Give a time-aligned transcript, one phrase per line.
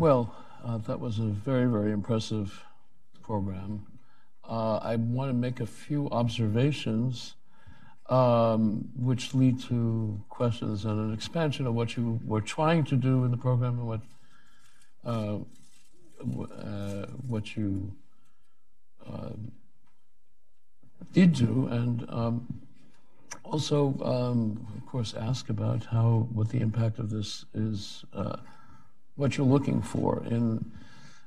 [0.00, 0.34] Well,
[0.64, 2.64] uh, that was a very, very impressive
[3.22, 3.86] program.
[4.48, 7.34] Uh, I want to make a few observations
[8.08, 13.24] um, which lead to questions and an expansion of what you were trying to do
[13.24, 14.00] in the program and what
[15.04, 15.36] uh,
[16.50, 17.92] uh, what you
[19.06, 19.34] uh,
[21.12, 22.62] did do, and um,
[23.44, 28.36] also, um, of course, ask about how what the impact of this is, uh,
[29.16, 30.70] what you're looking for in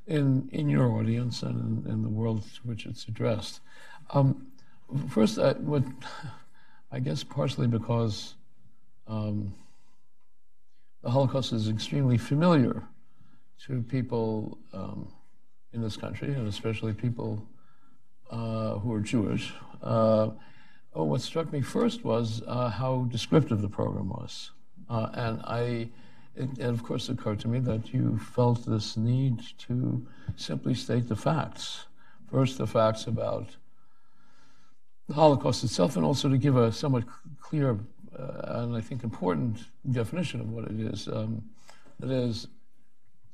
[0.07, 3.62] in in your audience and in, in the world to which it's addressed.
[4.12, 4.48] Um,
[5.09, 5.55] first, I,
[6.91, 8.35] I guess partially because
[9.07, 9.54] um,
[11.02, 12.84] the Holocaust is extremely familiar
[13.66, 15.07] to people um,
[15.71, 17.45] in this country, and especially people
[18.29, 19.54] uh, who are Jewish.
[19.81, 20.29] Uh,
[20.93, 24.52] oh, what struck me first was uh, how descriptive the program was,
[24.90, 25.90] uh, and I.
[26.35, 30.05] It, of course, occurred to me that you felt this need to
[30.35, 31.85] simply state the facts.
[32.31, 33.49] First, the facts about
[35.07, 37.03] the Holocaust itself, and also to give a somewhat
[37.40, 37.77] clear
[38.17, 39.59] uh, and I think important
[39.90, 41.07] definition of what it is.
[41.07, 41.43] Um,
[41.99, 42.47] that is,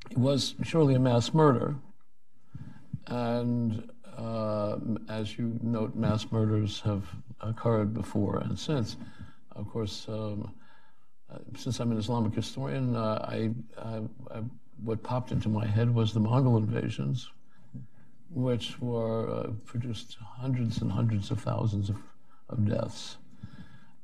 [0.09, 1.75] it was surely a mass murder,
[3.08, 7.06] and uh, as you note, mass murders have
[7.41, 8.97] occurred before and since.
[9.56, 10.53] Of course, um,
[11.55, 14.41] since I'm an Islamic historian, uh, I, I, I,
[14.83, 17.30] what popped into my head was the Mongol invasions,
[18.31, 21.97] which were uh, produced hundreds and hundreds of thousands of,
[22.50, 23.17] of deaths.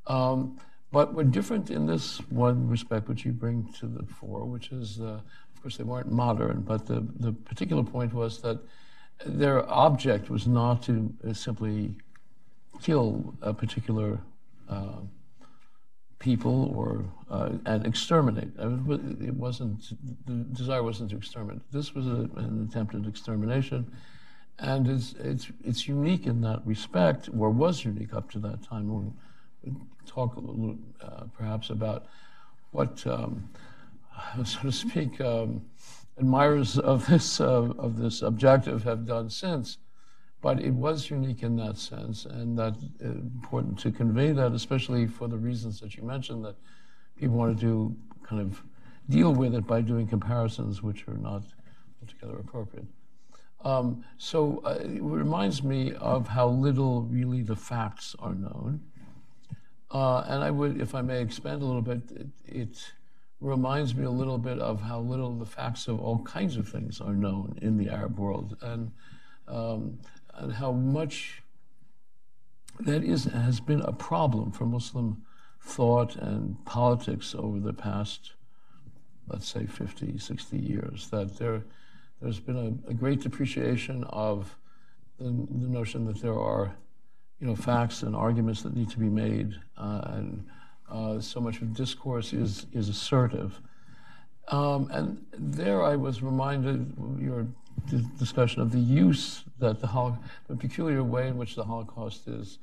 [0.08, 0.60] Um,
[0.92, 5.00] but we're different in this one respect, which you bring to the fore, which is,
[5.00, 5.20] uh,
[5.54, 8.60] of course, they weren't modern, but the, the particular point was that
[9.26, 11.96] their object was not to uh, simply
[12.82, 14.20] kill a particular
[14.70, 15.00] uh,
[16.20, 18.50] people or uh, and exterminate.
[18.58, 19.84] It wasn't
[20.26, 21.62] the desire wasn't to exterminate.
[21.72, 23.92] This was a, an at extermination,
[24.60, 28.88] and it's it's it's unique in that respect, or was unique up to that time.
[28.88, 29.14] We'll
[30.06, 32.06] talk a little, uh, perhaps about
[32.72, 33.50] what, um,
[34.44, 35.20] so to speak.
[35.22, 35.62] Um,
[36.18, 39.78] admirers of this uh, of this objective have done since.
[40.46, 45.08] But it was unique in that sense, and that's uh, important to convey that, especially
[45.08, 46.56] for the reasons that you mentioned, that
[47.20, 48.62] people want to kind of
[49.10, 51.42] deal with it by doing comparisons which are not
[52.00, 52.86] altogether appropriate.
[53.64, 58.82] Um, so uh, it reminds me of how little really the facts are known.
[59.90, 62.94] Uh, and I would, if I may expand a little bit, it, it
[63.42, 67.02] reminds me a little bit of how little the facts of all kinds of things
[67.02, 68.92] are known in the Arab world, and
[69.48, 69.98] um,
[70.38, 71.42] and how much
[72.80, 75.24] that is has been a problem for Muslim
[75.62, 78.34] thought and politics over the past,
[79.28, 81.10] let's say, 50, 60 years.
[81.10, 81.64] That there,
[82.22, 82.58] there's been
[82.88, 84.56] a, a great depreciation of
[85.18, 86.76] the, the, notion that there are,
[87.40, 90.46] you know, facts and arguments that need to be made, uh, and
[90.92, 93.60] uh, so much of discourse is, is assertive.
[94.50, 97.48] Um, and there I was reminded, your
[98.18, 102.60] discussion of the use that the, the peculiar way in which the Holocaust is,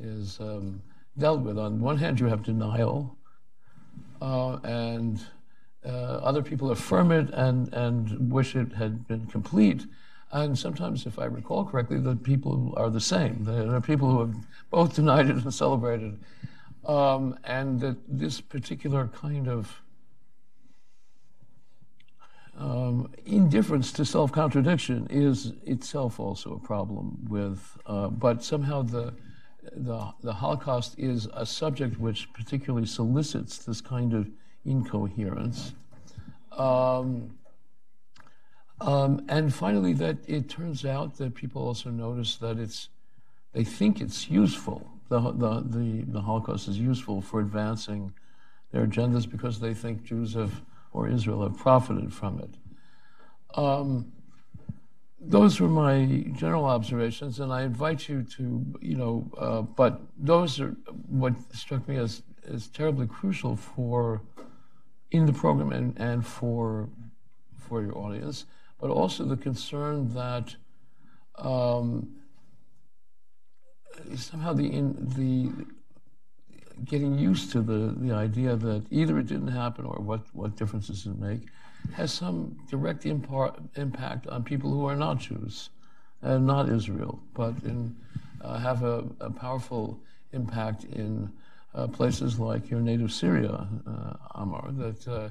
[0.00, 0.82] is um,
[1.18, 1.58] dealt with.
[1.58, 3.16] On one hand, you have denial,
[4.20, 5.24] uh, and
[5.84, 9.86] uh, other people affirm it and, and wish it had been complete.
[10.30, 13.44] And sometimes, if I recall correctly, the people are the same.
[13.44, 14.34] There are people who have
[14.70, 16.18] both denied it and celebrated
[16.84, 19.82] um, and that this particular kind of
[22.58, 29.14] um, indifference to self contradiction is itself also a problem with, uh, but somehow the,
[29.74, 34.30] the, the Holocaust is a subject which particularly solicits this kind of
[34.64, 35.74] incoherence.
[36.52, 37.38] Um,
[38.80, 42.88] um, and finally, that it turns out that people also notice that it's,
[43.52, 48.14] they think it's useful the, the, the, the Holocaust is useful for advancing
[48.70, 52.54] their agendas because they think Jews have, or Israel have profited from it.
[53.54, 54.12] Um,
[55.20, 60.60] those were my general observations, and I invite you to, you know, uh, but those
[60.60, 60.70] are
[61.08, 64.20] what struck me as, as terribly crucial for
[65.12, 66.88] in the program and, and for
[67.58, 68.46] for your audience,
[68.80, 70.56] but also the concern that
[71.38, 72.16] um,
[74.16, 75.52] somehow the in, the
[76.84, 80.88] getting used to the the idea that either it didn't happen or what what difference
[80.88, 81.40] does it make
[81.94, 85.70] has some direct impar- impact on people who are not Jews
[86.22, 87.96] and not Israel, but in,
[88.40, 89.98] uh, have a, a, powerful
[90.32, 91.30] impact in
[91.74, 95.28] uh, places like your native Syria, uh, Ammar, that uh,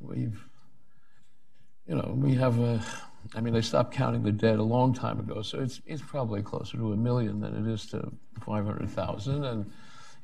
[0.00, 0.48] we've
[1.88, 2.80] you know, we have a,
[3.34, 6.42] I mean, they stopped counting the dead a long time ago, so it's, it's probably
[6.42, 8.12] closer to a million than it is to
[8.44, 9.44] 500,000.
[9.44, 9.72] And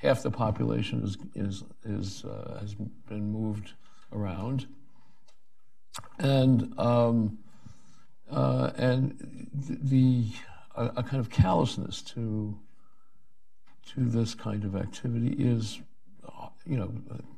[0.04, 3.72] half the population is, is, is, uh, has been moved
[4.12, 4.66] around.
[6.18, 7.38] And, um,
[8.30, 10.26] uh, and the,
[10.76, 12.58] a, a, kind of callousness to,
[13.94, 15.80] to this kind of activity is,
[16.66, 16.92] you know,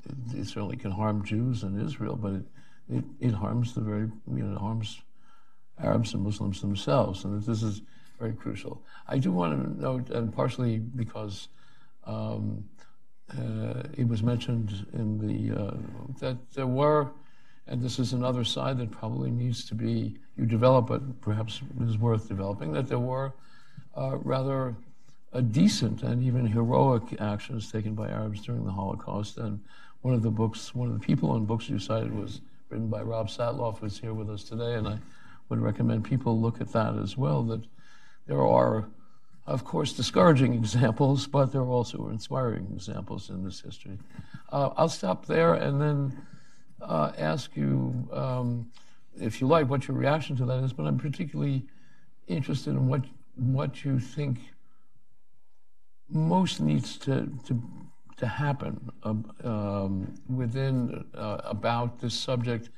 [0.05, 2.45] it, it certainly can harm Jews in Israel, but it,
[2.89, 5.03] it, it harms the very, you know, it harms
[5.79, 7.83] Arabs and Muslims themselves, and this is
[8.19, 8.83] very crucial.
[9.09, 11.49] I do want to note, and partially because
[12.06, 12.64] um,
[13.37, 15.75] uh, it was mentioned in the uh,
[16.20, 17.11] that there were,
[17.67, 21.99] and this is another side that probably needs to be you develop, but perhaps is
[21.99, 22.73] worth developing.
[22.73, 23.32] That there were
[23.97, 24.76] uh, rather
[25.50, 29.61] decent and even heroic actions taken by Arabs during the Holocaust, and
[30.03, 33.03] one of the books, one of the people in books you cited was written by
[33.03, 34.99] Rob Satloff, who's here with us today, and I
[35.49, 37.43] would recommend people look at that as well.
[37.43, 37.62] That
[38.26, 38.87] there are,
[39.46, 43.98] of course, discouraging examples, but there are also inspiring examples in this history.
[44.50, 46.26] Uh, I'll stop there and then
[46.82, 48.70] uh, ask you, um,
[49.20, 50.72] if you like, what your reaction to that is.
[50.72, 51.64] But I'm particularly
[52.26, 53.04] interested in what
[53.37, 54.38] what you think
[56.08, 57.62] most needs to to
[58.16, 62.70] to happen um, within uh, about this subject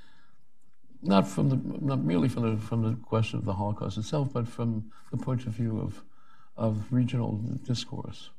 [1.02, 4.48] not from the not merely from the from the question of the Holocaust itself, but
[4.48, 6.02] from the point of view of
[6.58, 7.32] of regional
[7.66, 8.30] discourse.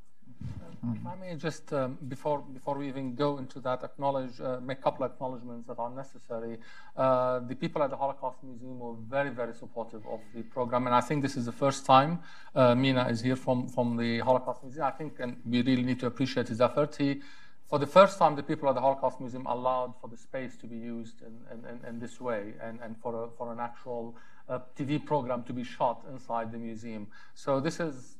[0.81, 4.79] If I may just um, before before we even go into that, acknowledge uh, make
[4.79, 6.57] a couple of acknowledgments that are necessary.
[6.95, 10.95] Uh, the people at the Holocaust Museum were very very supportive of the program, and
[10.95, 12.21] I think this is the first time
[12.55, 14.85] uh, Mina is here from from the Holocaust Museum.
[14.85, 16.95] I think, and we really need to appreciate his effort.
[16.95, 17.21] He
[17.69, 20.65] for the first time, the people at the Holocaust Museum allowed for the space to
[20.65, 24.15] be used in, in, in this way and, and for, a, for an actual
[24.49, 27.07] uh, TV program to be shot inside the museum.
[27.35, 28.15] So this is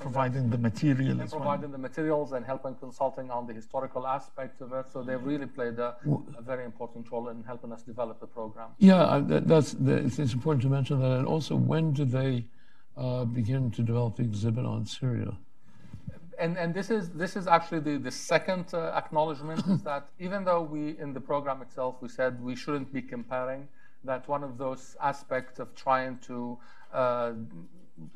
[0.00, 4.72] providing the material and providing the materials and helping consulting on the historical aspect of
[4.72, 4.86] it.
[4.92, 5.96] So they've really played a,
[6.36, 8.70] a very important role in helping us develop the program.
[8.78, 11.12] Yeah, that's it's important to mention that.
[11.18, 12.46] And also, when did they
[12.96, 15.36] uh, begin to develop the exhibit on Syria?
[16.38, 20.44] and, and this is this is actually the, the second uh, acknowledgement is that even
[20.44, 23.66] though we in the program itself we said we shouldn't be comparing
[24.04, 26.58] that one of those aspects of trying to
[26.92, 27.32] uh,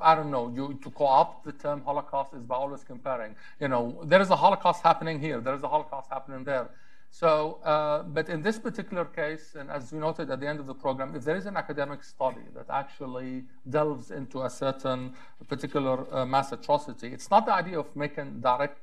[0.00, 3.34] I don't know you to co-opt the term Holocaust is by always comparing.
[3.60, 6.70] You know there is a Holocaust happening here there is a Holocaust happening there.
[7.14, 10.66] So, uh, but in this particular case, and as we noted at the end of
[10.66, 15.12] the program, if there is an academic study that actually delves into a certain
[15.46, 18.78] particular uh, mass atrocity, it's not the idea of making direct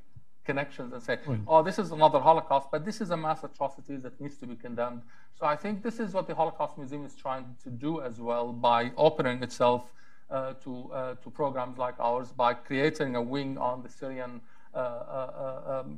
[0.50, 1.40] connections and say, right.
[1.52, 4.56] oh, this is another Holocaust, but this is a mass atrocity that needs to be
[4.66, 5.02] condemned.
[5.38, 8.46] So I think this is what the Holocaust Museum is trying to do as well
[8.70, 9.82] by opening itself
[10.30, 14.32] uh, to, uh, to programs like ours, by creating a wing on the Syrian
[14.72, 15.96] uh, uh, um,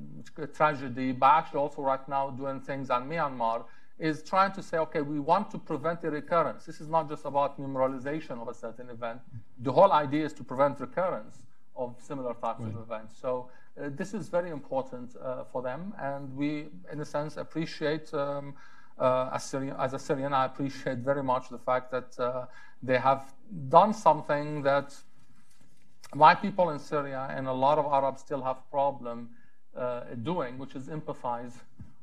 [0.60, 3.58] tragedy, by actually also right now doing things on Myanmar,
[3.98, 6.60] is trying to say, okay, we want to prevent the recurrence.
[6.70, 9.20] This is not just about memorialization of a certain event.
[9.68, 11.34] The whole idea is to prevent recurrence
[11.82, 12.74] of similar types right.
[12.74, 13.12] of events.
[13.24, 18.12] So uh, this is very important uh, for them, and we, in a sense, appreciate.
[18.12, 18.54] Um,
[18.98, 22.46] uh, as, Syrian, as, a Syrian, I appreciate very much the fact that uh,
[22.82, 23.32] they have
[23.68, 24.94] done something that
[26.14, 29.30] my people in Syria and a lot of Arabs still have problem
[29.76, 31.54] uh, doing, which is empathize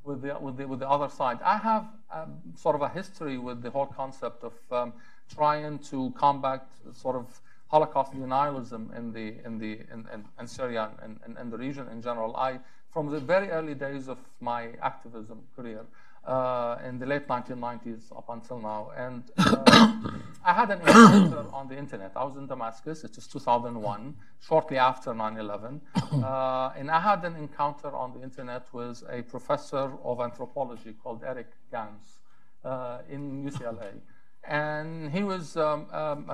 [0.03, 1.37] with the, with the, with the other side.
[1.43, 4.93] I have um, sort of a history with the whole concept of um,
[5.33, 7.39] trying to combat sort of
[7.69, 11.87] Holocaust denialism in the in the in, in, in Syria and, and, and the region
[11.89, 12.35] in general.
[12.35, 12.59] I
[12.91, 15.85] from the very early days of my activism career,
[16.25, 18.91] uh, in the late 1990s up until now.
[18.95, 19.55] And uh,
[20.45, 22.11] I had an encounter on the internet.
[22.15, 25.81] I was in Damascus, it was 2001, shortly after 9 11.
[26.09, 31.23] Uh, and I had an encounter on the internet with a professor of anthropology called
[31.23, 32.17] Eric Gans
[32.65, 33.91] uh, in UCLA.
[34.43, 36.29] And he was um, um,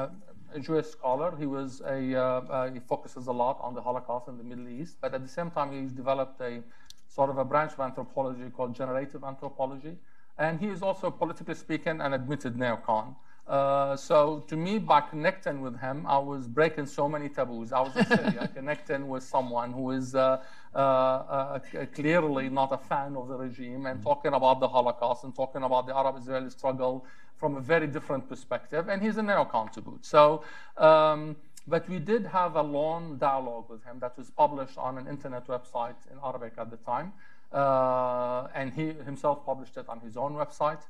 [0.53, 1.35] a, Jewish scholar.
[1.37, 4.67] He was a, uh, uh, he focuses a lot on the Holocaust in the Middle
[4.67, 6.61] East, but at the same time, he's developed a
[7.07, 9.97] sort of a branch of anthropology called generative anthropology.
[10.37, 13.15] And he is also, politically speaking, an admitted neocon.
[13.47, 17.71] Uh, so to me, by connecting with him, I was breaking so many taboos.
[17.71, 20.41] I was in Syria connecting with someone who is uh,
[20.73, 21.59] uh, uh,
[21.93, 25.85] clearly not a fan of the regime and talking about the Holocaust and talking about
[25.85, 27.05] the Arab-Israeli struggle
[27.37, 28.89] from a very different perspective.
[28.89, 30.03] And he's a neocon to boot.
[30.05, 30.41] So
[30.77, 31.35] um,
[31.67, 35.47] but we did have a long dialogue with him that was published on an internet
[35.47, 37.13] website in Arabic at the time.
[37.51, 40.81] Uh, and he himself published it on his own website.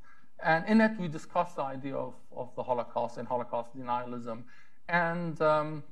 [0.44, 4.44] And in it, we discussed the idea of, of the Holocaust and Holocaust denialism.
[4.88, 5.84] And um,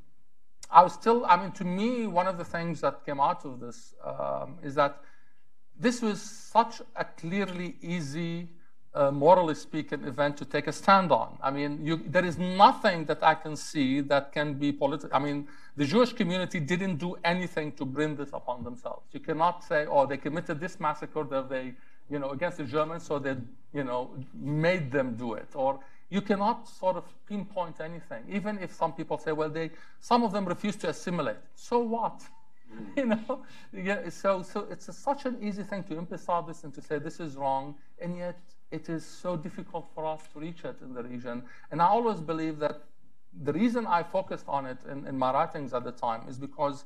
[0.70, 3.60] I was still, I mean, to me, one of the things that came out of
[3.60, 5.02] this um, is that
[5.80, 8.50] this was such a clearly easy,
[8.94, 11.38] uh, morally speaking, event to take a stand on.
[11.42, 15.16] I mean, you, there is nothing that I can see that can be political.
[15.16, 19.08] I mean, the Jewish community didn't do anything to bring this upon themselves.
[19.12, 21.74] You cannot say, oh, they committed this massacre that they,
[22.10, 23.36] you know, against the Germans, so they,
[23.74, 25.50] you know, made them do it.
[25.54, 25.80] Or
[26.10, 28.24] you cannot sort of pinpoint anything.
[28.30, 31.38] Even if some people say, well, they, some of them refuse to assimilate.
[31.56, 32.22] So what?
[32.98, 36.74] you know, yeah, so so it's a, such an easy thing to emphasize this and
[36.74, 38.40] to say this is wrong, and yet
[38.72, 41.44] it is so difficult for us to reach it in the region.
[41.72, 42.82] And I always believe that
[43.44, 46.86] the reason I focused on it in, in my writings at the time is because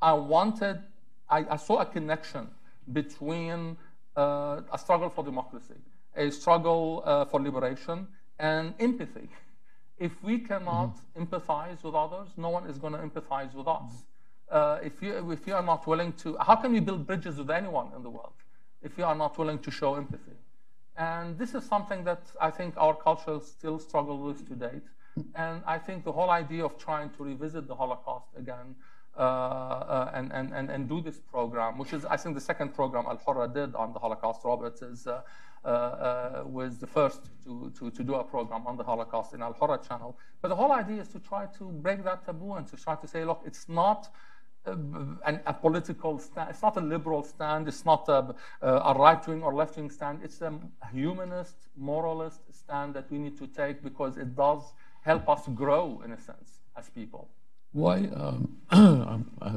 [0.00, 0.80] I wanted,
[1.28, 2.48] I, I saw a connection
[2.92, 3.76] between
[4.16, 5.74] a struggle for democracy,
[6.16, 8.06] a struggle uh, for liberation,
[8.38, 9.28] and empathy.
[9.98, 11.22] If we cannot mm-hmm.
[11.22, 14.04] empathize with others, no one is going to empathize with us.
[14.50, 17.50] Uh, if, you, if you are not willing to, how can we build bridges with
[17.50, 18.34] anyone in the world
[18.82, 20.36] if you are not willing to show empathy?
[20.96, 24.82] And this is something that I think our culture still struggles with to date.
[25.34, 28.93] And I think the whole idea of trying to revisit the Holocaust again uh, uh,
[29.16, 33.18] and, and, and, and do this program, which is, I think, the second program Al
[33.18, 35.22] Hurra did on the Holocaust, Roberts, is, uh,
[35.64, 39.42] uh, uh, was the first to, to, to do a program on the Holocaust in
[39.42, 40.18] Al Hurra channel.
[40.42, 43.06] But the whole idea is to try to break that taboo and to try to
[43.06, 44.08] say, look, it's not
[44.66, 46.50] a political stand.
[46.50, 47.68] It's not a liberal stand.
[47.68, 50.20] It's not a, a right wing or left wing stand.
[50.22, 50.52] It's a
[50.92, 56.12] humanist, moralist stand that we need to take because it does help us grow, in
[56.12, 57.28] a sense, as people.
[57.74, 58.08] Why?
[58.14, 58.56] Um,
[59.42, 59.50] I,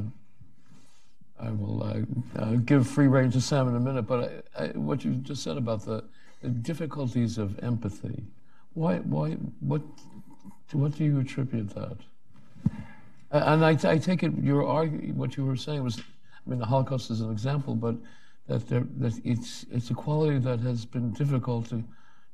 [1.39, 4.67] I, will uh, uh, give free rein to Sam in a minute, but I, I,
[4.69, 6.03] what you just said about the,
[6.41, 8.23] the difficulties of empathy,
[8.73, 8.97] why?
[8.97, 9.33] Why?
[9.59, 9.83] What?
[10.73, 11.97] what do you attribute that?
[13.31, 16.65] And I, I take it your argue, what you were saying was, I mean, the
[16.65, 17.95] Holocaust is an example, but
[18.47, 21.83] that there, that it's it's a quality that has been difficult to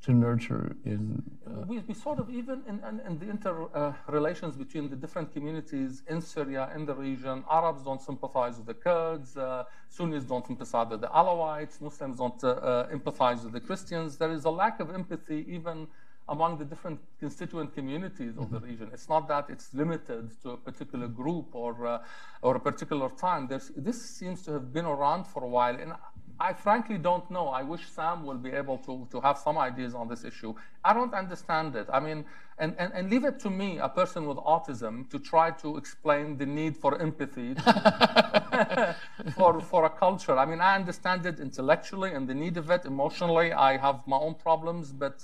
[0.04, 1.24] to nurture in.
[1.48, 4.96] Uh, we, we sort of even in, in, in the inter uh, relations between the
[4.96, 10.26] different communities in Syria in the region, Arabs don't sympathize with the Kurds, uh, Sunnis
[10.26, 14.18] don't sympathize with the Alawites, Muslims don't uh, uh, empathize with the Christians.
[14.18, 15.88] There is a lack of empathy even
[16.30, 18.68] among the different constituent communities of the mm-hmm.
[18.68, 18.90] region.
[18.94, 22.00] It's not that it's limited to a particular group or, uh,
[22.42, 23.48] or a particular time.
[23.48, 25.76] There's, this seems to have been around for a while.
[25.76, 25.94] And
[26.40, 27.48] I frankly don't know.
[27.48, 30.54] I wish Sam will be able to, to have some ideas on this issue.
[30.84, 31.88] I don't understand it.
[31.92, 32.26] I mean,
[32.58, 36.38] and, and, and leave it to me, a person with autism, to try to explain
[36.38, 37.56] the need for empathy
[39.36, 40.38] for, for a culture.
[40.38, 43.54] I mean, I understand it intellectually and the need of it emotionally.
[43.54, 45.24] I have my own problems, but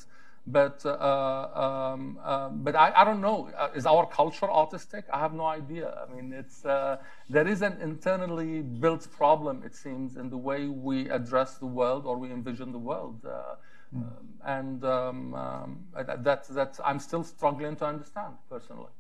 [0.51, 3.49] but uh, um, uh, but I, I, don't know.
[3.57, 5.03] Uh, is our culture autistic?
[5.13, 5.93] I have no idea.
[6.03, 6.97] I mean, it's uh,
[7.29, 12.05] there is an internally built problem, it seems, in the way we address the world
[12.05, 13.95] or we envision the world, mm.
[13.95, 18.93] um, and um, um that that I'm still struggling to understand personally.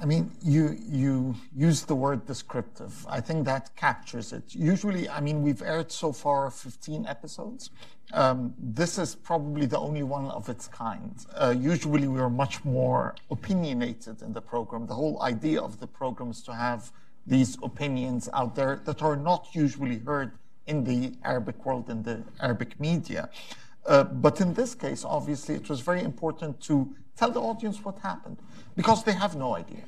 [0.00, 3.06] I mean, you you use the word descriptive.
[3.08, 4.44] I think that captures it.
[4.54, 7.70] Usually, I mean, we've aired so far 15 episodes.
[8.12, 11.14] Um, this is probably the only one of its kind.
[11.34, 14.86] Uh, usually, we are much more opinionated in the program.
[14.86, 16.90] The whole idea of the program is to have
[17.26, 20.32] these opinions out there that are not usually heard
[20.66, 23.28] in the Arabic world, in the Arabic media.
[23.86, 27.98] Uh, but in this case, obviously, it was very important to tell the audience what
[27.98, 28.38] happened
[28.80, 29.84] because they have no idea.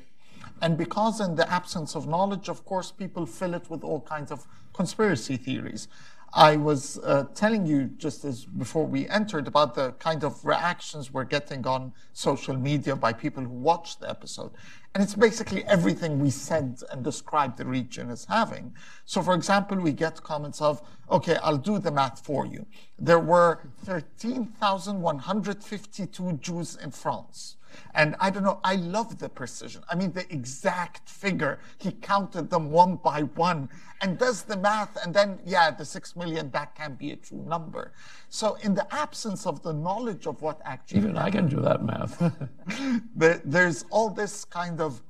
[0.61, 4.31] And because, in the absence of knowledge, of course, people fill it with all kinds
[4.31, 5.87] of conspiracy theories.
[6.31, 11.11] I was uh, telling you just as before we entered about the kind of reactions
[11.11, 14.51] we're getting on social media by people who watched the episode.
[14.93, 18.75] And it's basically everything we said and described the region as having.
[19.05, 22.67] So, for example, we get comments of, okay, I'll do the math for you.
[22.99, 27.55] There were 13,152 Jews in France.
[27.93, 29.83] And I don't know, I love the precision.
[29.89, 31.59] I mean, the exact figure.
[31.77, 33.69] He counted them one by one
[34.01, 34.97] and does the math.
[35.03, 37.93] And then, yeah, the six million, that can be a true number.
[38.29, 40.99] So, in the absence of the knowledge of what actually.
[40.99, 42.33] Even happened, I can do that math.
[43.15, 45.01] there, there's all this kind of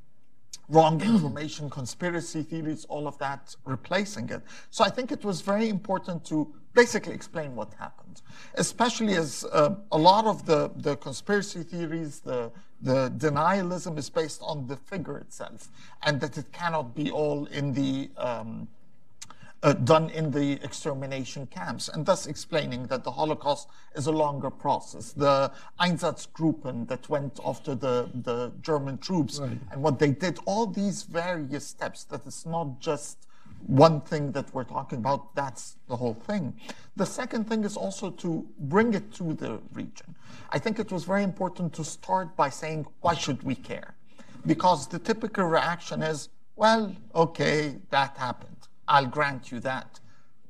[0.69, 4.41] wrong information, conspiracy theories, all of that replacing it.
[4.69, 8.21] So I think it was very important to basically explain what happened,
[8.55, 12.51] especially as uh, a lot of the, the conspiracy theories, the,
[12.81, 15.69] the denialism is based on the figure itself,
[16.03, 18.67] and that it cannot be all in the um,
[19.61, 24.49] uh, done in the extermination camps, and thus explaining that the Holocaust is a longer
[24.49, 25.13] process.
[25.13, 29.57] The Einsatzgruppen that went after the, the German troops Right.
[29.71, 33.25] and what they did, all these various steps, that it's not just
[33.67, 36.53] one thing that we're talking about, that's the whole thing.
[36.95, 40.15] The second thing is also to bring it to the region.
[40.51, 43.95] I think it was very important to start by saying, why should we care?
[44.45, 48.67] Because the typical reaction is, well, okay, that happened.
[48.87, 49.99] I'll grant you that.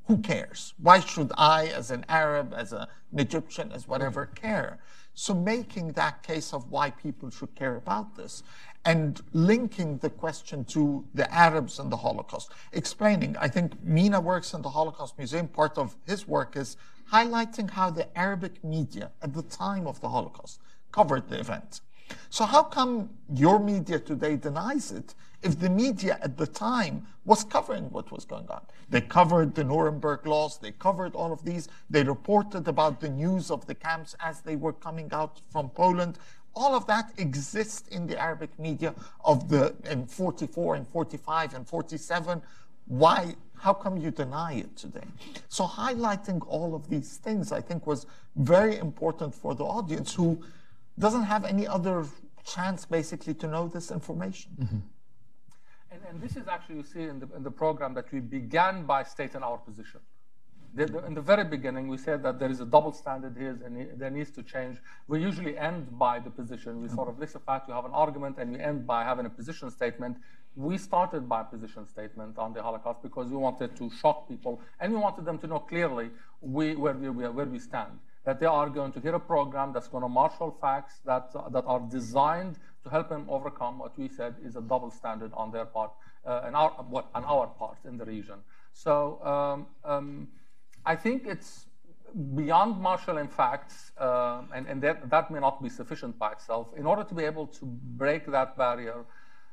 [0.08, 0.74] Who cares?
[0.82, 4.79] Why should I, as an Arab, as an Egyptian, as whatever, care?
[5.13, 8.43] So making that case of why people should care about this
[8.86, 14.54] and linking the question to the Arabs and the Holocaust, explaining, I think Mina works
[14.54, 16.75] in the Holocaust Museum, part of his work is
[17.12, 20.60] highlighting how the Arabic media at the time of the Holocaust
[20.92, 21.82] covered the event.
[22.30, 27.44] So how come your media today denies it if the media at the time was
[27.44, 28.62] covering what was going on?
[28.90, 33.50] They covered the Nuremberg laws, they covered all of these, they reported about the news
[33.50, 36.20] of the camps as they were coming out from Poland.
[36.56, 38.94] All of that exists in the Arabic media
[39.26, 42.42] of the in 44 and 45 and 47.
[42.86, 45.08] Why how come you deny it today?
[45.48, 48.06] So highlighting all of these things I think was
[48.36, 50.44] very important for the audience who
[51.00, 52.06] doesn't have any other
[52.46, 54.52] chance basically to know this information.
[54.60, 54.80] Mm-hmm.
[55.92, 58.86] And, and this is actually, you see in the, in the program that we began
[58.86, 60.02] by stating our position.
[60.75, 64.10] In the very beginning, we said that there is a double standard here and there
[64.10, 64.80] needs to change.
[65.08, 66.82] We usually end by the position.
[66.82, 69.27] We sort of list a fact, we have an argument, and we end by having
[69.27, 70.18] a position statement.
[70.56, 74.62] We started by a position statement on the Holocaust because we wanted to shock people
[74.80, 76.10] and we wanted them to know clearly
[76.42, 78.00] we, where, we, where we stand.
[78.25, 81.65] That they are going to hear a program that's going to marshal facts that, that
[81.68, 85.65] are designed to help them overcome what we said is a double standard on their
[85.65, 85.92] part,
[86.25, 88.36] uh, and our, what, on our part in the region.
[88.74, 90.27] So um, um,
[90.86, 91.66] I think it's
[92.36, 96.68] beyond marshalling facts, uh, and, and that, that may not be sufficient by itself.
[96.78, 99.06] In order to be able to break that barrier,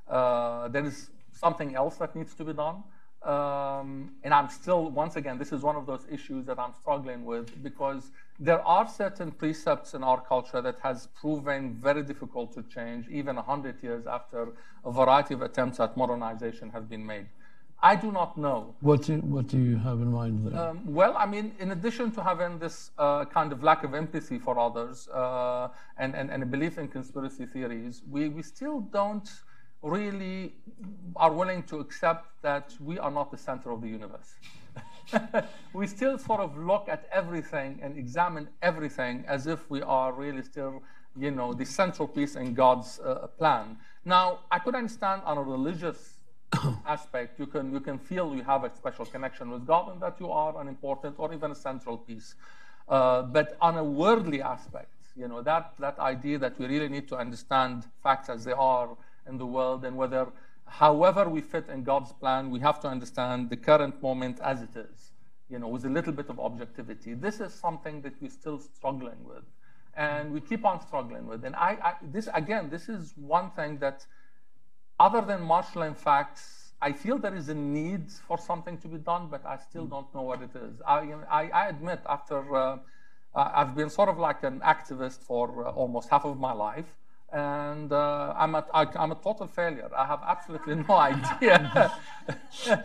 [0.09, 2.83] uh, there is something else that needs to be done.
[3.23, 7.25] Um, and I'm still, once again, this is one of those issues that I'm struggling
[7.25, 12.63] with because there are certain precepts in our culture that has proven very difficult to
[12.63, 14.49] change, even 100 years after
[14.85, 17.27] a variety of attempts at modernization have been made.
[17.83, 20.61] I do not know What do, what do you have in mind there?
[20.61, 24.39] um, well, I mean, in addition to having this uh, kind of lack of empathy
[24.39, 29.31] for others uh, and, and, and a belief in conspiracy theories, we, we still don't
[29.83, 30.53] really
[31.17, 34.35] are willing to accept that we are not the center of the universe.
[35.73, 40.43] we still sort of look at everything and examine everything as if we are really
[40.43, 40.83] still,
[41.19, 43.79] you know, the central piece in God's uh, plan.
[44.05, 46.10] Now, I could understand on a religious
[46.87, 50.17] aspect, you can you can feel you have a special connection with God and that
[50.21, 52.35] you are an important or even a central piece.
[52.89, 57.09] Uh, but on a worldly aspect, you know that that idea that we really need
[57.09, 58.89] to understand facts as they are
[59.29, 60.27] in the world and whether,
[60.67, 64.75] however we fit in God's plan, we have to understand the current moment as it
[64.75, 65.13] is.
[65.49, 67.15] You know, with a little bit of objectivity.
[67.15, 69.45] This is something that we're still struggling with,
[69.95, 71.45] and we keep on struggling with.
[71.45, 74.07] And I, I this again, this is one thing that
[75.01, 79.29] other than marshalling facts, I feel there is a need for something to be done,
[79.31, 80.81] but I still don't know what it is.
[80.87, 80.99] I,
[81.31, 82.79] I, I admit, after uh,
[83.35, 86.91] I've been sort of like an activist for uh, almost half of my life,
[87.33, 89.91] and uh, I'm, a, I, I'm a total failure.
[89.97, 91.93] I have absolutely no idea.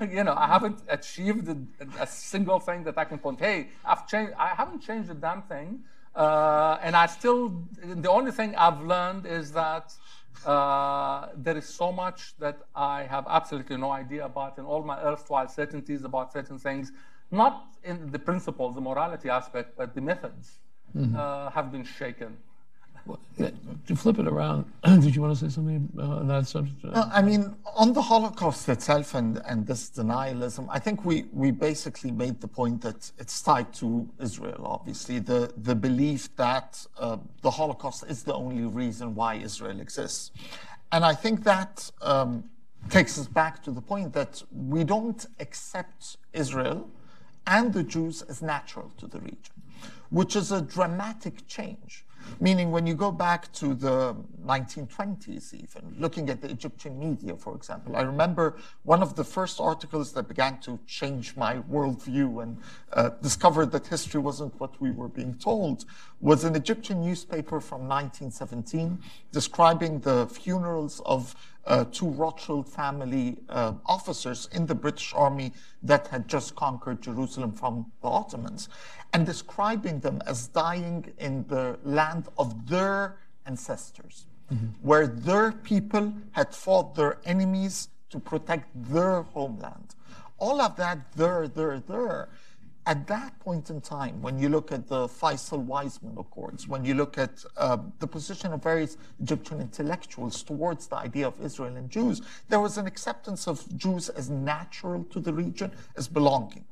[0.00, 1.56] you know, I haven't achieved a,
[1.98, 3.40] a single thing that I can point.
[3.40, 4.34] Hey, I've changed.
[4.38, 5.80] I haven't changed a damn thing,
[6.14, 7.62] uh, and I still.
[7.82, 9.94] The only thing I've learned is that
[10.46, 15.02] uh, there is so much that I have absolutely no idea about in all my
[15.02, 16.92] erstwhile certainties about certain things,
[17.30, 20.58] not in the principles, the morality aspect, but the methods
[21.14, 22.36] uh, have been shaken.
[23.86, 26.84] To flip it around, did you want to say something on that subject?
[26.84, 31.50] No, I mean, on the Holocaust itself and, and this denialism, I think we, we
[31.50, 37.16] basically made the point that it's tied to Israel, obviously, the, the belief that uh,
[37.42, 40.30] the Holocaust is the only reason why Israel exists.
[40.92, 42.44] And I think that um,
[42.88, 46.88] takes us back to the point that we don't accept Israel
[47.46, 49.54] and the Jews as natural to the region,
[50.10, 52.04] which is a dramatic change.
[52.38, 54.14] Meaning, when you go back to the
[54.44, 59.60] 1920s, even looking at the Egyptian media, for example, I remember one of the first
[59.60, 62.58] articles that began to change my worldview and
[62.92, 65.84] uh, discovered that history wasn't what we were being told
[66.20, 68.98] was an Egyptian newspaper from 1917
[69.32, 71.34] describing the funerals of
[71.66, 77.52] uh, two Rothschild family uh, officers in the British Army that had just conquered Jerusalem
[77.52, 78.68] from the Ottomans,
[79.12, 84.66] and describing them as dying in the land of their ancestors, mm-hmm.
[84.82, 89.94] where their people had fought their enemies to protect their homeland.
[90.38, 92.28] All of that, there, there, there
[92.86, 97.18] at that point in time, when you look at the Faisal-Weizmann Accords, when you look
[97.18, 102.22] at uh, the position of various Egyptian intellectuals towards the idea of Israel and Jews,
[102.48, 106.64] there was an acceptance of Jews as natural to the region, as belonging.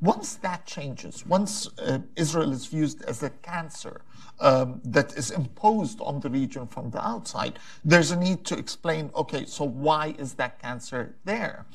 [0.00, 4.02] Once that changes, once uh, Israel is viewed as a cancer
[4.38, 9.10] um, that is imposed on the region from the outside, there's a need to explain
[9.16, 11.66] okay, so why is that cancer there?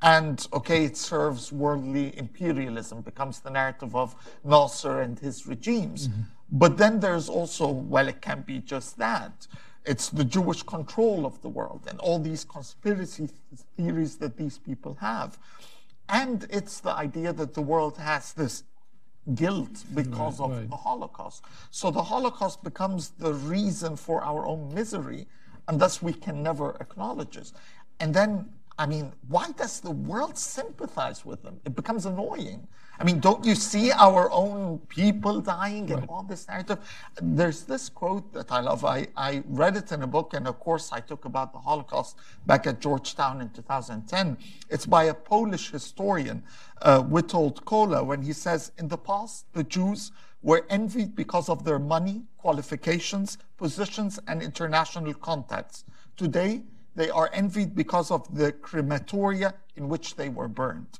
[0.00, 4.14] And okay, it serves worldly imperialism, becomes the narrative of
[4.44, 6.08] Nasser and his regimes.
[6.08, 6.20] Mm-hmm.
[6.52, 9.46] But then there's also, well, it can be just that.
[9.84, 13.28] It's the Jewish control of the world and all these conspiracy
[13.76, 15.38] theories that these people have.
[16.08, 18.64] And it's the idea that the world has this
[19.34, 20.70] guilt because right, of right.
[20.70, 21.44] the Holocaust.
[21.70, 25.26] So the Holocaust becomes the reason for our own misery,
[25.68, 27.52] and thus we can never acknowledge it.
[28.00, 31.60] And then I mean, why does the world sympathize with them?
[31.64, 32.66] It becomes annoying.
[32.98, 36.78] I mean, don't you see our own people dying and all this narrative?
[37.20, 38.84] There's this quote that I love.
[38.84, 42.16] I, I read it in a book and a course I took about the Holocaust
[42.46, 44.36] back at Georgetown in 2010.
[44.68, 46.42] It's by a Polish historian,
[46.82, 51.64] uh, Witold Kula, when he says, In the past, the Jews were envied because of
[51.64, 55.84] their money, qualifications, positions, and international contacts.
[56.16, 56.62] Today,
[56.94, 60.98] they are envied because of the crematoria in which they were burned.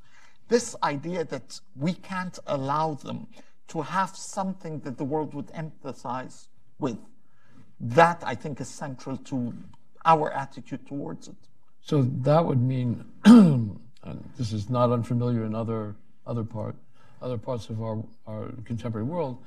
[0.53, 3.27] This idea that we can't allow them
[3.69, 6.99] to have something that the world would empathize with,
[7.81, 9.55] that I think is central to
[10.05, 11.41] our attitude towards it.
[11.81, 13.81] So that would mean, and
[14.37, 16.77] this is not unfamiliar in other other part
[17.23, 19.39] other parts of our, our contemporary world,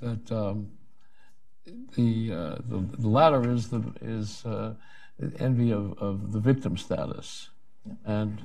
[0.00, 0.70] that um,
[1.96, 4.72] the, uh, the, the latter is the is uh,
[5.38, 7.50] envy of, of the victim status.
[8.06, 8.40] And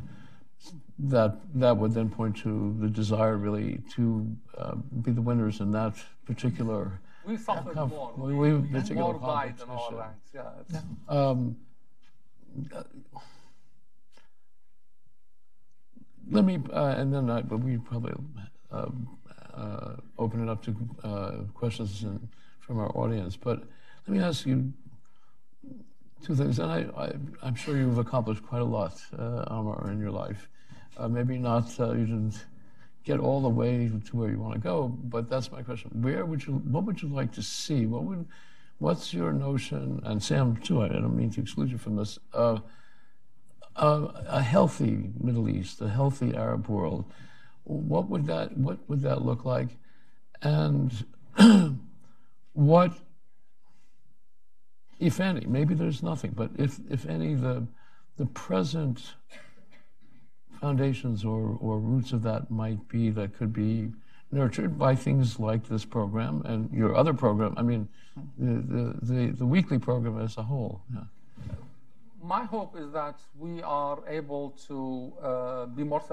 [0.97, 5.71] that that would then point to the desire really to uh, be the winners in
[5.71, 6.99] that particular.
[7.25, 8.13] We suffered uh, more.
[8.15, 10.31] We, we, we particular more died than our ranks.
[10.33, 10.43] Yeah.
[10.71, 10.81] yeah.
[11.07, 11.57] Um,
[16.29, 18.13] let me, uh, and then I, but we probably
[18.71, 19.17] um,
[19.53, 22.27] uh, open it up to uh, questions in,
[22.59, 23.35] from our audience.
[23.35, 23.63] But
[24.07, 24.73] let me ask you
[26.23, 29.99] two things, and I, I, am sure you've accomplished quite a lot, uh, Ammar, in
[29.99, 30.49] your life.
[30.97, 32.45] Uh, maybe not, uh, you didn't
[33.03, 35.91] get all the way to where you want to go, but that's my question.
[35.93, 37.85] Where would you, what would you like to see?
[37.85, 38.25] What would,
[38.79, 42.59] what's your notion, and Sam too, I don't mean to exclude you from this, uh,
[43.77, 47.05] a healthy Middle East, a healthy Arab world,
[47.65, 49.69] what would that, what would that look like?
[50.41, 51.05] And
[52.53, 52.93] what
[54.99, 57.67] if any, maybe there's nothing, but if, if any, the,
[58.17, 59.13] the present
[60.65, 63.91] foundations or, or roots of that might be that could be
[64.31, 67.53] nurtured by things like this program and your other program.
[67.55, 67.87] I mean,
[68.37, 70.81] the, the, the, the weekly program as a whole.
[70.93, 71.01] Yeah.
[72.35, 76.03] My hope is that we are able to uh, be more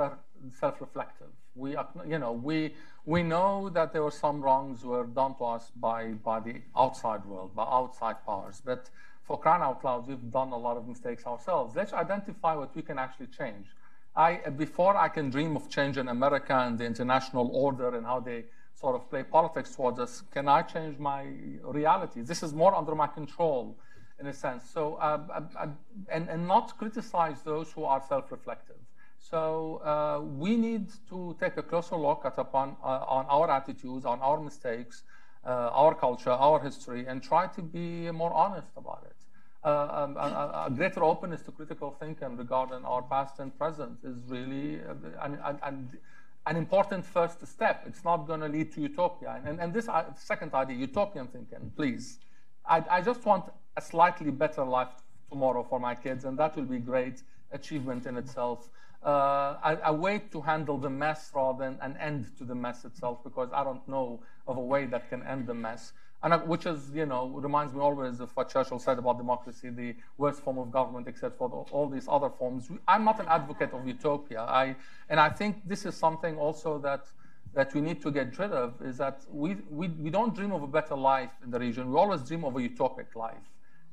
[0.60, 5.44] self-reflective we, you know, we, we know that there were some wrongs were done to
[5.44, 8.62] us by, by the outside world, by outside powers.
[8.64, 8.90] But
[9.22, 11.76] for crying out loud, we've done a lot of mistakes ourselves.
[11.76, 13.66] Let's identify what we can actually change.
[14.14, 18.44] I, before I can dream of changing America and the international order and how they
[18.75, 21.27] sort of play politics towards us, can I change my
[21.62, 22.20] reality?
[22.22, 23.79] This is more under my control
[24.20, 24.68] in a sense.
[24.68, 25.66] So, uh, uh, uh
[26.09, 28.77] and, and not criticize those who are self-reflective.
[29.18, 34.05] So uh, we need to take a closer look at upon uh, on our attitudes,
[34.05, 35.05] on our mistakes,
[35.46, 39.21] uh, our culture, our history, and try to be more honest about it.
[39.64, 44.16] Uh, um, a, a, greater openness to critical thinking regarding our past and present is
[44.27, 45.88] really uh, an, an,
[46.46, 47.85] an, important first step.
[47.87, 49.40] It's not going to lead to utopia.
[49.46, 52.18] And, and this uh, second idea, utopian thinking, please.
[52.66, 53.44] I, I just want
[53.77, 54.88] a slightly better life
[55.31, 57.22] tomorrow for my kids, and that will be great
[57.53, 58.68] achievement in itself
[59.05, 62.85] uh, a, a, way to handle the mess rather than an end to the mess
[62.85, 65.92] itself, because I don't know of a way that can end the mess.
[66.22, 69.70] And uh, which is, you know, reminds me always of what Churchill said about democracy,
[69.70, 72.70] the worst form of government, except for the, all these other forms.
[72.87, 74.42] I'm not an advocate of utopia.
[74.42, 74.76] I,
[75.08, 77.06] and I think this is something also that
[77.54, 80.62] that we need to get rid of is that we, we, we don't dream of
[80.62, 81.90] a better life in the region.
[81.90, 83.44] We always dream of a utopic life.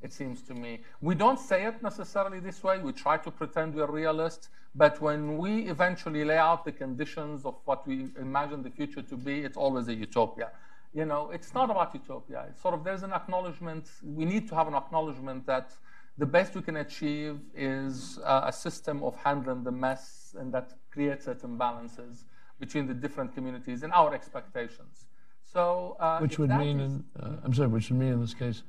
[0.02, 0.80] it seems to me.
[1.02, 2.80] We don't say it necessarily this way.
[2.80, 4.50] We try to pretend we're realists.
[4.76, 9.18] But when we eventually lay out the conditions of what we imagine the future to
[9.18, 10.52] be, it's always a utopia.
[10.94, 12.46] You know, it's not about utopia.
[12.50, 13.90] It's sort of there's an acknowledgement.
[14.04, 15.72] We need to have an acknowledgement that
[16.18, 20.74] the best we can achieve is uh, a system of handling the mess and that
[20.92, 22.26] creates certain balances
[22.60, 25.06] between the different communities and our expectations.
[25.44, 28.34] So, uh, which would mean, is, in, uh, I'm sorry, which would mean in this
[28.34, 28.64] case,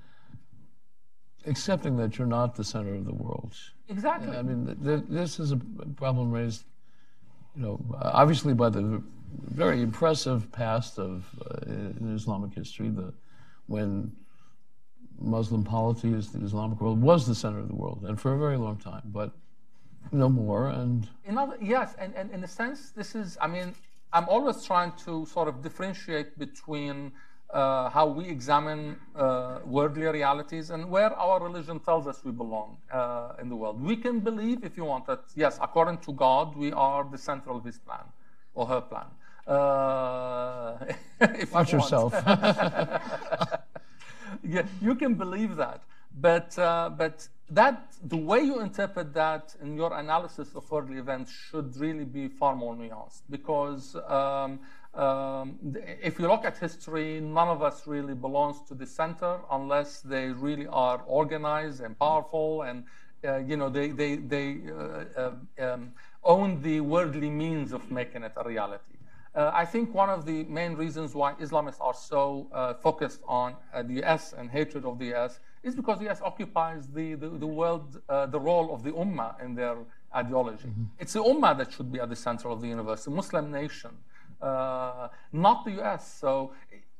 [1.46, 3.54] accepting that you're not the center of the world.
[3.88, 4.36] Exactly.
[4.36, 5.56] I mean, th- th- this is a
[5.96, 6.64] problem raised,
[7.56, 9.02] you know, obviously by the
[9.48, 13.12] very impressive past of uh, Islamic history, the
[13.66, 14.12] when
[15.20, 18.56] Muslim polities, the Islamic world was the center of the world, and for a very
[18.56, 19.32] long time, but
[20.12, 20.68] no more.
[20.68, 23.36] And other, yes, and, and in a sense, this is.
[23.40, 23.74] I mean,
[24.12, 27.12] I'm always trying to sort of differentiate between
[27.52, 32.78] uh, how we examine uh, worldly realities and where our religion tells us we belong
[32.92, 33.82] uh, in the world.
[33.82, 37.50] We can believe, if you want, that yes, according to God, we are the center
[37.50, 38.04] of His plan
[38.54, 39.06] or her plan.
[39.46, 40.76] Uh,
[41.52, 42.12] Watch you yourself.
[44.42, 45.82] yeah, you can believe that,
[46.20, 51.32] but uh, but that the way you interpret that in your analysis of worldly events
[51.32, 53.96] should really be far more nuanced because.
[54.06, 54.60] Um,
[54.94, 55.56] um,
[56.02, 60.30] if you look at history, none of us really belongs to the center unless they
[60.30, 62.84] really are organized and powerful, and
[63.24, 65.92] uh, you know they they they uh, uh, um,
[66.24, 68.96] own the worldly means of making it a reality.
[69.34, 73.54] Uh, I think one of the main reasons why Islamists are so uh, focused on
[73.72, 74.34] uh, the U.S.
[74.36, 75.38] and hatred of the U.S.
[75.62, 76.20] is because the U.S.
[76.20, 79.76] occupies the the, the world the role of the ummah in their
[80.14, 80.66] ideology.
[80.66, 80.84] Mm-hmm.
[80.98, 83.92] It's the ummah that should be at the center of the universe, the Muslim nation
[84.42, 86.12] uh, not the US.
[86.18, 86.52] So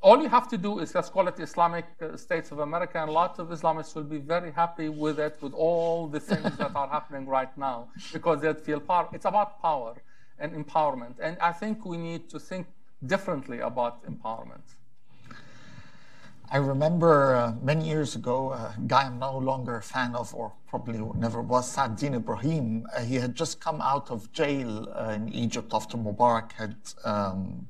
[0.03, 3.03] all you have to do is just call it the Islamic uh, States of America,
[3.03, 6.75] and lots of Islamists will be very happy with it, with all the things that
[6.75, 9.09] are happening right now, because they feel power.
[9.13, 9.95] It's about power
[10.41, 11.15] and empowerment.
[11.21, 12.67] And I think we need to think
[13.07, 14.75] differently about empowerment.
[16.53, 20.53] I remember uh, many years ago, a guy I'm no longer a fan of, or
[20.67, 22.89] probably never was, Saad Ibrahim.
[22.93, 26.75] Uh, he had just come out of jail uh, in Egypt after Mubarak had,
[27.05, 27.69] um,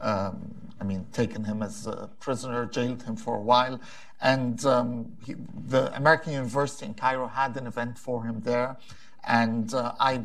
[0.00, 3.78] um, I mean, taken him as a prisoner, jailed him for a while.
[4.22, 5.34] And um, he,
[5.68, 8.78] the American University in Cairo had an event for him there.
[9.24, 10.24] And uh, I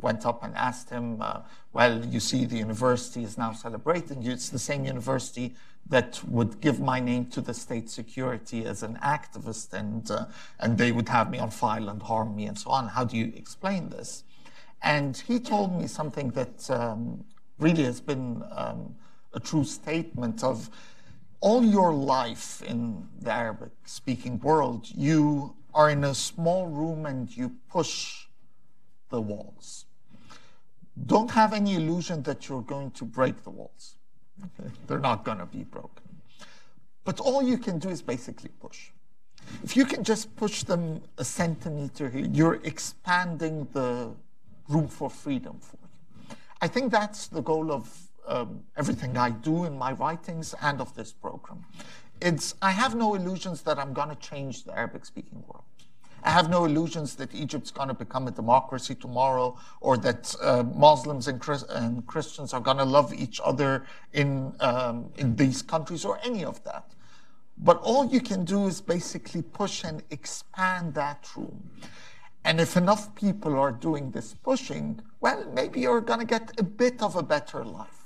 [0.00, 1.40] went up and asked him, uh,
[1.72, 4.32] well, you see, the university is now celebrating you.
[4.32, 5.54] It's the same university
[5.88, 10.26] that would give my name to the state security as an activist, and uh,
[10.58, 12.88] and they would have me on file and harm me and so on.
[12.88, 14.24] How do you explain this?
[14.82, 17.24] And he told me something that um,
[17.58, 18.94] really has been um,
[19.34, 20.70] a true statement of
[21.40, 27.36] all your life in the Arabic speaking world, you are in a small room and
[27.36, 28.23] you push
[29.14, 29.86] the walls.
[31.06, 33.94] Don't have any illusion that you're going to break the walls.
[34.44, 34.70] Okay?
[34.86, 36.04] They're not going to be broken.
[37.04, 38.90] But all you can do is basically push.
[39.62, 40.84] If you can just push them
[41.18, 44.10] a centimeter here, you're expanding the
[44.68, 46.36] room for freedom for you.
[46.60, 47.82] I think that's the goal of
[48.26, 51.64] um, everything I do in my writings and of this program.
[52.20, 55.64] It's, I have no illusions that I'm going to change the Arabic speaking world.
[56.24, 60.62] I have no illusions that Egypt's going to become a democracy tomorrow or that uh,
[60.62, 63.84] Muslims and, Chris- and, Christians are going to love each other
[64.14, 66.92] in, um, in these countries or any of that.
[67.58, 71.70] But all you can do is basically push and expand that room.
[72.44, 76.62] And if enough people are doing this pushing, well, maybe you're going to get a
[76.62, 78.03] bit of a better life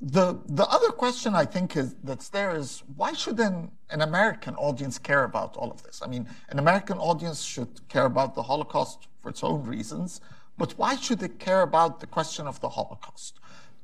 [0.00, 4.54] the the other question I think is that's there is why should an, an American
[4.56, 6.00] audience care about all of this?
[6.02, 10.20] I mean, an American audience should care about the Holocaust for its own reasons,
[10.56, 13.40] but why should it care about the question of the Holocaust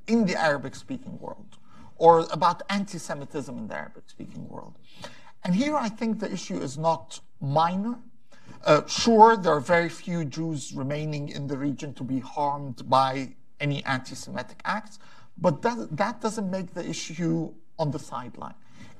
[0.07, 1.59] in the Arabic-speaking world,
[1.97, 4.75] or about anti-Semitism in the Arabic-speaking world?
[5.45, 7.99] And here I think the issue is not minor.
[8.65, 13.35] Uh, sure, there are very few Jews remaining in the region to be harmed by
[13.61, 14.99] any anti-Semitic acts.
[15.39, 18.55] But that, that doesn't make the issue on the sideline.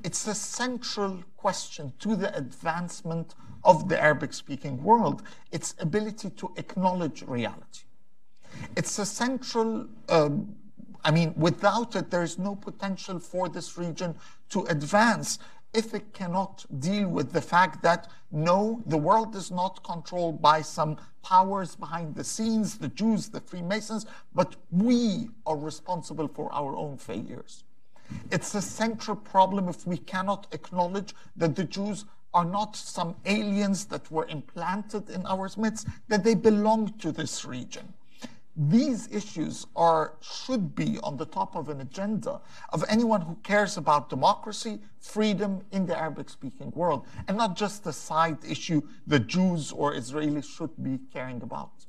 [0.05, 6.53] It's a central question to the advancement of the Arabic speaking world, its ability to
[6.57, 7.85] acknowledge reality.
[8.77, 10.55] It's a central, um,
[11.05, 14.15] I mean, without it, there's no potential for this region
[14.51, 15.39] to advance
[15.75, 20.63] if it cannot deal with the fact that no, the world is not controlled by
[20.63, 26.77] some powers behind the scenes, the Jews, the Freemasons, but we are responsible for our
[26.77, 27.65] own failures.
[28.31, 33.87] It's a central problem if we cannot acknowledge that the Jews are not some aliens
[33.87, 37.93] that were implanted in our midst, that they belong to this region.
[38.57, 42.41] These issues are should be on the top of an agenda
[42.73, 47.93] of anyone who cares about democracy, freedom in the Arabic-speaking world, and not just a
[47.93, 51.85] side issue that Jews or Israelis should be caring about.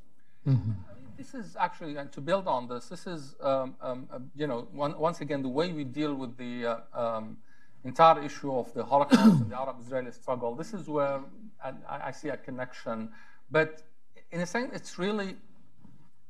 [0.45, 0.71] Mm-hmm.
[1.17, 4.67] This is actually, and to build on this, this is, um, um, uh, you know,
[4.71, 7.37] one, once again, the way we deal with the uh, um,
[7.85, 10.53] entire issue of the Holocaust and the Arab-Israeli struggle.
[10.53, 11.21] This is where
[11.63, 13.09] I, I see a connection,
[13.49, 13.83] but
[14.31, 15.37] in a sense, it's really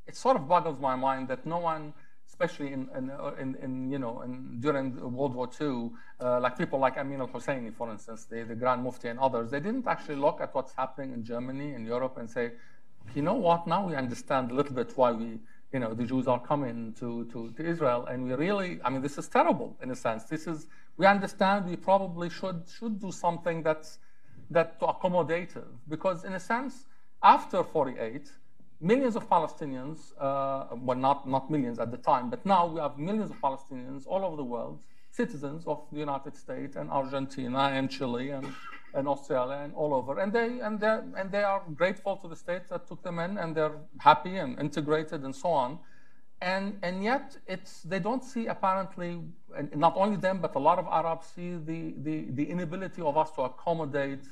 [0.08, 1.94] it sort of boggles my mind that no one,
[2.28, 5.92] especially in, in, in, in you know, in, during World War II,
[6.22, 9.60] uh, like people like Amin al-Husseini, for instance, the, the Grand Mufti and others, they
[9.60, 12.52] didn't actually look at what's happening in Germany and Europe and say,
[13.16, 15.40] you know what, now we understand a little bit why we,
[15.74, 18.06] you know, the Jews are coming to, to, to Israel.
[18.06, 20.24] And we really, I mean, this is terrible in a sense.
[20.26, 20.68] This is,
[20.98, 24.00] we understand we probably should, should do something that's,
[24.52, 25.68] that accommodative.
[25.90, 26.86] Because in a sense,
[27.24, 28.32] after 48,
[28.80, 32.98] millions of Palestinians, uh, well, not, not millions at the time, but now we have
[32.98, 34.80] millions of Palestinians all over the world,
[35.12, 38.48] citizens of the United States and Argentina and Chile and,
[38.94, 40.20] and Australia and all over.
[40.20, 43.56] And they, and, and they are grateful to the states that took them in and
[43.56, 45.80] they're happy and integrated and so on.
[46.40, 49.22] And, and yet it's, they don't see apparently,
[49.58, 53.18] and not only them, but a lot of Arabs see the, the, the inability of
[53.18, 54.24] us to accommodate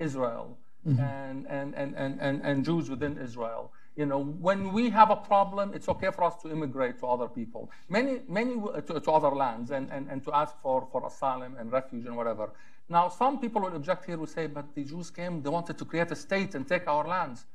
[0.00, 1.00] Israel mm-hmm.
[1.00, 3.72] and, and, and, and, and, and Jews within Israel.
[3.96, 7.28] You know, when we have a problem, it's okay for us to immigrate to other
[7.28, 8.54] people, many, many
[8.86, 12.16] to, to other lands, and, and, and to ask for, for asylum and refuge and
[12.16, 12.50] whatever.
[12.88, 15.84] Now, some people will object here, will say, but the Jews came, they wanted to
[15.84, 17.46] create a state and take our lands.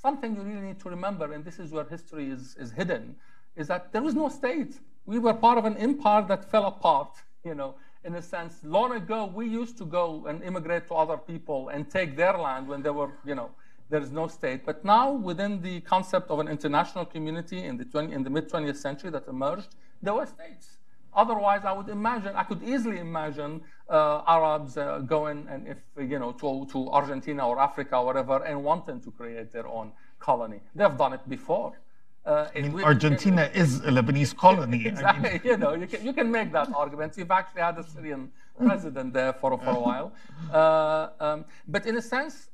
[0.00, 3.16] Something you really need to remember, and this is where history is, is hidden,
[3.56, 4.78] is that there was no state.
[5.06, 7.12] We were part of an empire that fell apart,
[7.44, 11.16] you know, in a sense, long ago, we used to go and immigrate to other
[11.16, 13.50] people and take their land when there were, you know,
[13.90, 14.64] there is no state.
[14.64, 18.48] But now, within the concept of an international community in the, 20, in the mid
[18.48, 20.78] 20th century that emerged, there were states.
[21.14, 26.18] Otherwise, I would imagine, I could easily imagine uh, Arabs uh, going and if you
[26.18, 30.60] know to, to Argentina or Africa or whatever and wanting to create their own colony.
[30.74, 31.72] They've done it before.
[32.26, 34.86] Uh, I mean, Argentina is a Lebanese colony.
[34.86, 35.30] exactly.
[35.30, 35.40] I mean.
[35.44, 37.16] you know, you can, you can make that argument.
[37.16, 40.12] You've actually had a Syrian president there for, for a while.
[40.52, 42.50] Uh, um, but in a sense,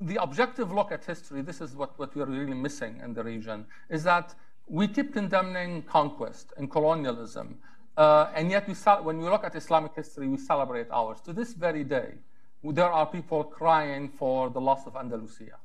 [0.00, 3.66] the objective look at history, this is what, what we're really missing in the region,
[3.88, 4.34] is that
[4.68, 7.58] we keep condemning conquest and colonialism.
[7.96, 11.20] Uh, and yet, we when we look at Islamic history, we celebrate ours.
[11.22, 12.14] To this very day,
[12.62, 15.56] there are people crying for the loss of Andalusia.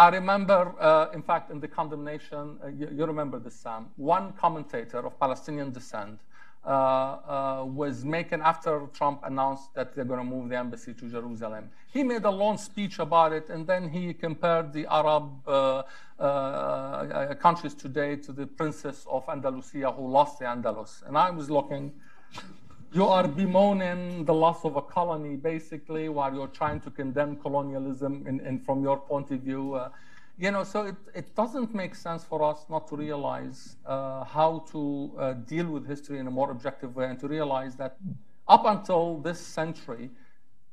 [0.00, 4.32] I remember, uh, in fact, in the condemnation, uh, you, you, remember this, Sam, one
[4.32, 6.18] commentator of Palestinian descent
[6.64, 11.04] uh, uh was making, after Trump announced that they're going to move the embassy to
[11.10, 15.82] Jerusalem, he made a long speech about it, and then he compared the Arab uh,
[16.18, 21.06] uh, countries today to the princess of Andalusia who lost the Andalus.
[21.06, 21.92] And I was looking,
[22.92, 28.24] you are bemoaning the loss of a colony, basically, while you're trying to condemn colonialism
[28.26, 29.74] in, in from your point of view.
[29.74, 29.90] Uh,
[30.38, 34.64] you know, so it, it doesn't make sense for us not to realize uh, how
[34.72, 37.96] to uh, deal with history in a more objective way and to realize that
[38.48, 40.10] up until this century,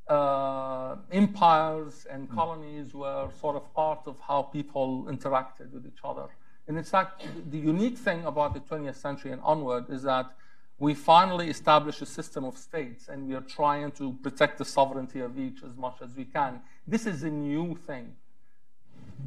[0.08, 6.28] uh, empires and colonies were sort of part of how people interacted with each other.
[6.68, 10.32] And in fact, the unique thing about the 20th century and onward is that
[10.80, 15.20] we finally establish a system of states and we are trying to protect the sovereignty
[15.22, 16.62] of each as much as we can.
[16.86, 18.16] This is a new thing.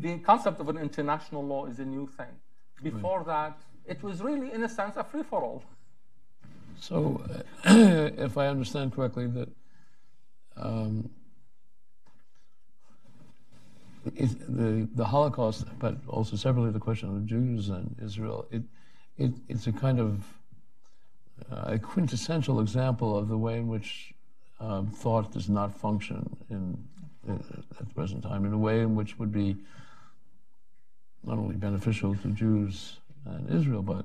[0.01, 2.35] The concept of an international law is a new thing.
[2.83, 3.53] Before right.
[3.57, 5.65] that, it was really, in a sense, a free for all.
[6.79, 7.21] So,
[7.65, 7.75] uh,
[8.17, 9.49] if I understand correctly, that
[10.57, 11.11] um,
[14.05, 18.63] the, the Holocaust, but also separately the question of the Jews and Israel, it,
[19.19, 20.23] it, it's a kind of
[21.50, 24.14] a quintessential example of the way in which
[24.61, 26.76] um, thought does not function in,
[27.26, 29.57] in, at the present time in a way in which would be
[31.24, 34.05] not only beneficial to Jews and Israel, but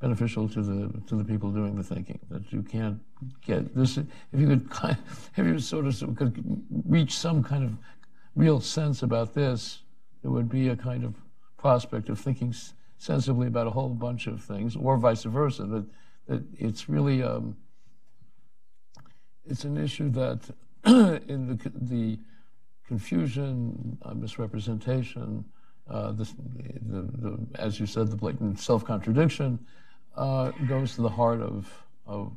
[0.00, 2.18] beneficial to the to the people doing the thinking.
[2.30, 3.00] That you can't
[3.44, 3.96] get this.
[3.98, 4.68] If you could,
[5.36, 7.72] if you sort of could reach some kind of
[8.36, 9.80] real sense about this,
[10.22, 11.14] there would be a kind of
[11.56, 12.54] prospect of thinking
[12.98, 15.64] sensibly about a whole bunch of things, or vice versa.
[15.64, 15.84] That
[16.28, 17.56] it's really um,
[19.46, 20.40] it's an issue that
[20.84, 22.18] in the the
[22.88, 25.44] confusion, uh, misrepresentation,
[25.90, 26.24] uh, the,
[26.88, 29.58] the, as you said, the blatant self-contradiction
[30.16, 31.70] uh, goes to the heart of,
[32.06, 32.32] of,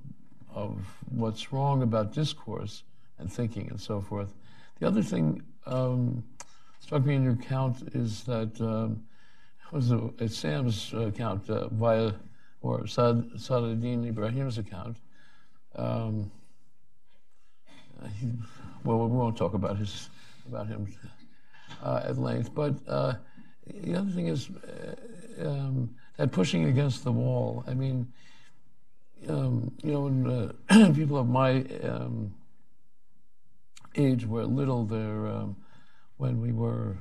[0.54, 0.78] of
[1.10, 2.84] what's wrong about discourse
[3.18, 4.34] and thinking and so forth.
[4.80, 6.24] The other thing um,
[6.82, 9.04] struck me in your account is that um,
[9.72, 12.12] was a, it's Sam's account uh, via
[12.62, 14.98] or Saad, Saadudin Ibrahim's account.
[15.76, 16.32] Um,
[18.20, 18.28] he,
[18.84, 20.10] well, we won't talk about his
[20.48, 20.88] about him
[21.84, 23.14] uh, at length, but uh,
[23.84, 27.64] the other thing is uh, um, that pushing against the wall.
[27.68, 28.12] I mean,
[29.30, 32.34] um, you know, when uh, people of my um,
[33.96, 35.56] age were little, there um,
[36.18, 36.98] when we were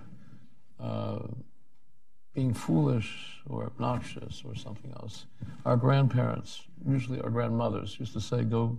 [0.79, 1.21] uh,
[2.35, 5.27] being foolish or obnoxious or something else,
[5.65, 8.79] our grandparents, usually our grandmothers, used to say, "Go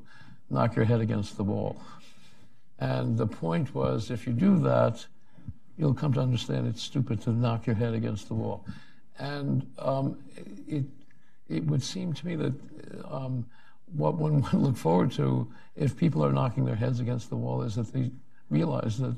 [0.49, 1.81] knock your head against the wall."
[2.79, 5.05] And the point was, if you do that,
[5.77, 8.65] you'll come to understand it's stupid to knock your head against the wall.
[9.19, 10.17] And um,
[10.67, 10.85] it,
[11.47, 12.53] it would seem to me that
[13.09, 13.45] um,
[13.93, 17.61] what one would look forward to if people are knocking their heads against the wall
[17.61, 18.11] is that they
[18.49, 19.15] realize that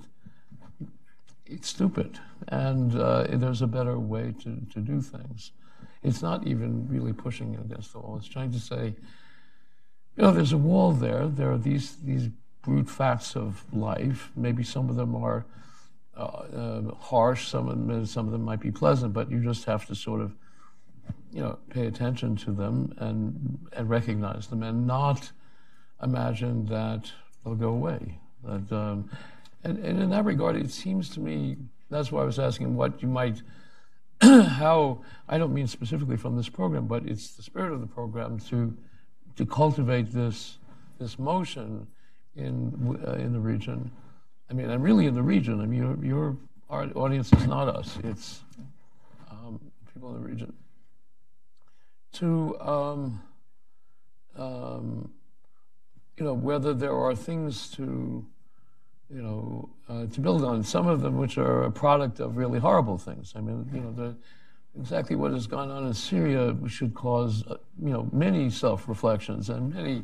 [1.45, 5.51] it's stupid and uh, there's a better way to, to do things.
[6.01, 8.17] It's not even really pushing against the wall.
[8.17, 8.95] It's trying to say,
[10.15, 11.27] you know, there's a wall there.
[11.27, 12.29] There are these, these
[12.61, 14.31] brute facts of life.
[14.35, 15.45] Maybe some of them are
[16.15, 19.65] uh, uh, harsh, some of them, some of them might be pleasant, but you just
[19.65, 20.35] have to sort of,
[21.31, 25.31] you know, pay attention to them and and recognize them, and not
[26.03, 27.11] imagine that
[27.43, 28.19] they'll go away.
[28.43, 29.09] That, um,
[29.63, 31.57] and, and in that regard, it seems to me
[31.89, 33.41] that's why I was asking what you might.
[34.21, 38.39] how I don't mean specifically from this program, but it's the spirit of the program
[38.49, 38.75] to
[39.35, 40.57] to cultivate this
[40.99, 41.87] this motion
[42.35, 43.91] in uh, in the region.
[44.49, 45.61] I mean, I'm really in the region.
[45.61, 46.37] I mean, your, your
[46.69, 48.41] our audience is not us; it's
[49.29, 49.59] um,
[49.93, 50.53] people in the region.
[52.13, 53.21] To um,
[54.37, 55.11] um,
[56.17, 58.25] you know, whether there are things to
[59.09, 60.63] you know uh, to build on.
[60.63, 63.33] Some of them which are a product of really horrible things.
[63.35, 64.15] I mean, you know, the,
[64.79, 69.49] exactly what has gone on in Syria should cause uh, you know many self reflections
[69.49, 70.03] and many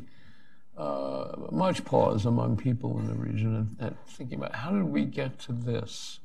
[0.76, 5.04] uh, much pause among people in the region and, and, thinking about how did we
[5.04, 6.20] get to this?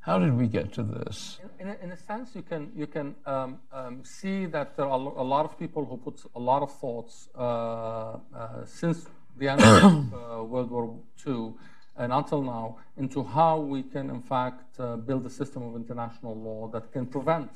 [0.00, 1.38] How did we get to this?
[1.58, 4.86] In, in, a, in a sense, you can you can um, um, see that there
[4.86, 9.06] are a lot of people who put a lot of thoughts uh, uh, since
[9.38, 10.94] the end of uh, World War
[11.26, 11.54] II
[11.96, 16.34] and until now into how we can, in fact, uh, build a system of international
[16.36, 17.50] law that can prevent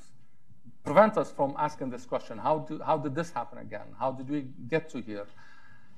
[0.84, 3.89] prevent us from asking this question: How do how did this happen again?
[3.99, 5.26] How did we get to here?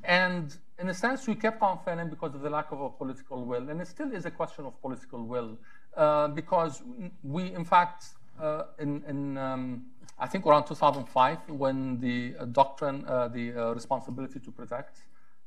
[0.02, 3.44] And in a sense, we kept on failing because of the lack of a political
[3.44, 3.68] will.
[3.68, 5.58] And it still is a question of political will
[5.94, 6.82] uh, because
[7.22, 8.06] we, in fact,
[8.40, 9.84] uh, in, in um,
[10.18, 15.02] I think around 2005, when the doctrine, uh, the uh, responsibility to protect,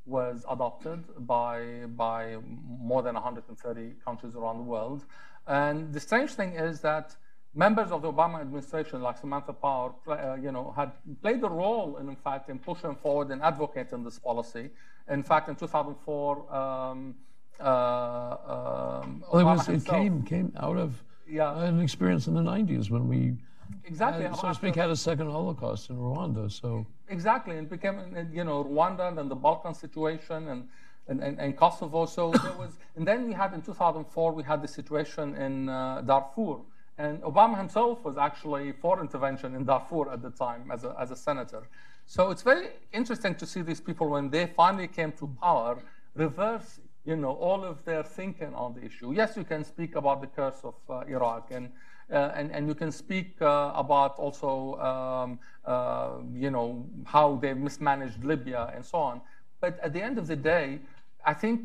[0.06, 2.38] was adopted by, by
[2.68, 5.06] more than 130 countries around the world.
[5.47, 7.16] And the strange thing is that
[7.54, 10.91] members of the Obama administration, like Samantha Power, uh, you know, had
[11.22, 14.70] played a role in, in fact, in pushing forward and advocating this policy.
[15.10, 17.16] In fact, in 2004, um,
[17.60, 21.64] uh, um, well, it, was, it came came out of yeah.
[21.64, 23.36] an experience in the 90s when we
[23.86, 26.51] exactly had, so to speak had a second Holocaust in Rwanda.
[26.51, 26.86] So
[27.18, 27.97] exactly, it became
[28.34, 30.64] you know Rwanda and the Balkan situation and.
[31.05, 32.05] And, and, and, Kosovo.
[32.05, 35.99] So there was, and then we had in 2004 we had the situation in uh,
[35.99, 36.61] Darfur,
[36.97, 41.11] and Obama himself was actually for intervention in Darfur at the time as a, as
[41.11, 41.64] a senator.
[42.05, 45.84] So it's very interesting to see these people when they finally came to power
[46.16, 49.14] reverse you know, all of their thinking on the issue.
[49.14, 51.70] Yes, you can speak about the curse of uh, Iraq and,
[52.10, 58.24] and, and you can speak uh, about also, um, uh, you know, how they mismanaged
[58.24, 59.22] Libya and so on.
[59.62, 60.80] But at the end of the day,
[61.26, 61.62] I think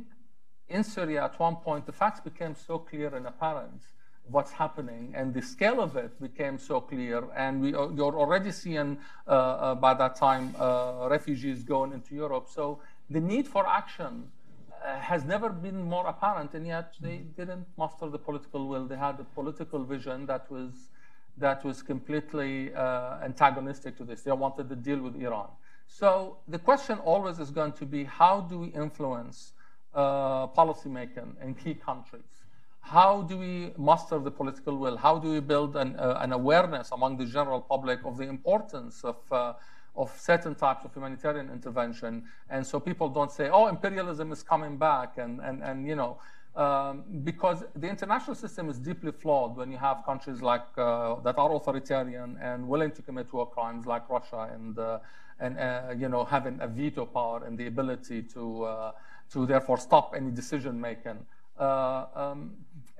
[0.69, 3.83] in Syria at one point, the facts became so clear and apparent
[4.31, 7.25] what's happening, and the scale of it became so clear.
[7.35, 12.15] And we, uh, you're already seeing uh, uh, by that time uh, refugees going into
[12.15, 12.49] Europe.
[12.49, 14.38] So the need for action uh,
[14.85, 18.87] has never been more apparent, and yet they didn't master the political will.
[18.87, 20.89] They had a political vision that was
[21.37, 24.23] that was completely uh, antagonistic to this.
[24.23, 25.49] They wanted to deal with Iran.
[25.87, 29.53] So the question always is going to be how do we influence
[29.95, 32.45] policymaking in key countries?
[32.89, 34.97] how do we muster the political will?
[34.97, 39.05] How do we build an, uh, an awareness among the general public of the importance
[39.05, 39.53] of, uh,
[39.97, 42.25] of certain types of humanitarian intervention?
[42.51, 45.19] And so people don't say, oh, imperialism is coming back.
[45.19, 46.19] And, and, and you know,
[46.59, 51.39] Um, because the international system is deeply flawed when you have countries like uh, that
[51.39, 54.99] are authoritarian and willing to commit war crimes like Russia and uh,
[55.39, 58.93] and uh, you know having a veto power and the ability to uh,
[59.31, 61.19] to therefore stop any decision making.
[61.61, 62.51] Uh, um,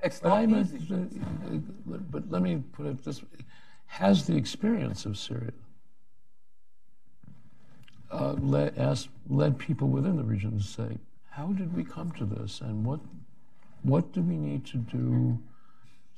[0.01, 0.79] it's not easy.
[2.13, 3.39] but let me put it this way:
[3.87, 5.51] Has the experience of Syria
[8.11, 10.97] uh, led, asked, led people within the region to say,
[11.29, 12.99] how did we come to this and what,
[13.83, 15.39] what do we need to do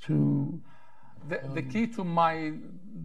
[0.05, 0.59] to.
[1.29, 2.53] The, um, the key to my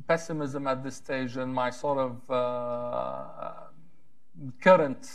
[0.08, 3.52] pessimism at this stage and my sort of uh,
[4.60, 5.08] current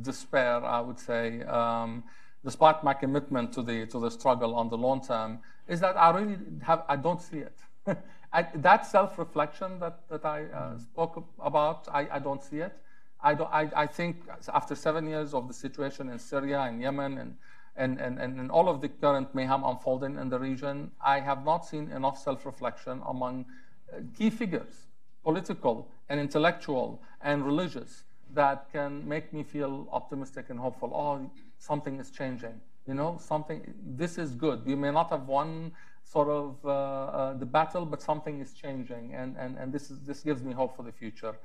[0.00, 2.04] despair, I would say, um,
[2.44, 6.10] despite my commitment to the to the struggle on the long term, is that I
[6.10, 7.58] really have I don't see it.
[8.32, 12.76] I, that self-reflection that that I uh, spoke about, I, I don't see it.
[13.24, 14.16] I, I, I, think
[14.52, 17.36] after seven years of the situation in Syria and Yemen and,
[17.74, 21.64] and, and, and all of the current mayhem unfolding in the region, I have not
[21.64, 23.46] seen enough self reflection among
[23.92, 24.88] uh, key figures,
[25.22, 28.04] political and intellectual and religious,
[28.34, 30.92] that can make me feel optimistic and hopeful.
[30.94, 32.60] Oh, something is changing.
[32.86, 34.66] You know, something, this is good.
[34.66, 35.72] We may not have won
[36.04, 39.14] sort of uh, uh, the battle, but something is changing.
[39.14, 41.36] And, and, and this, is, this gives me hope for the future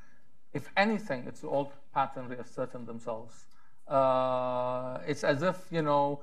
[0.54, 3.46] if anything, it's the old pattern reasserting themselves.
[3.88, 6.20] Uh, it's as if, you know,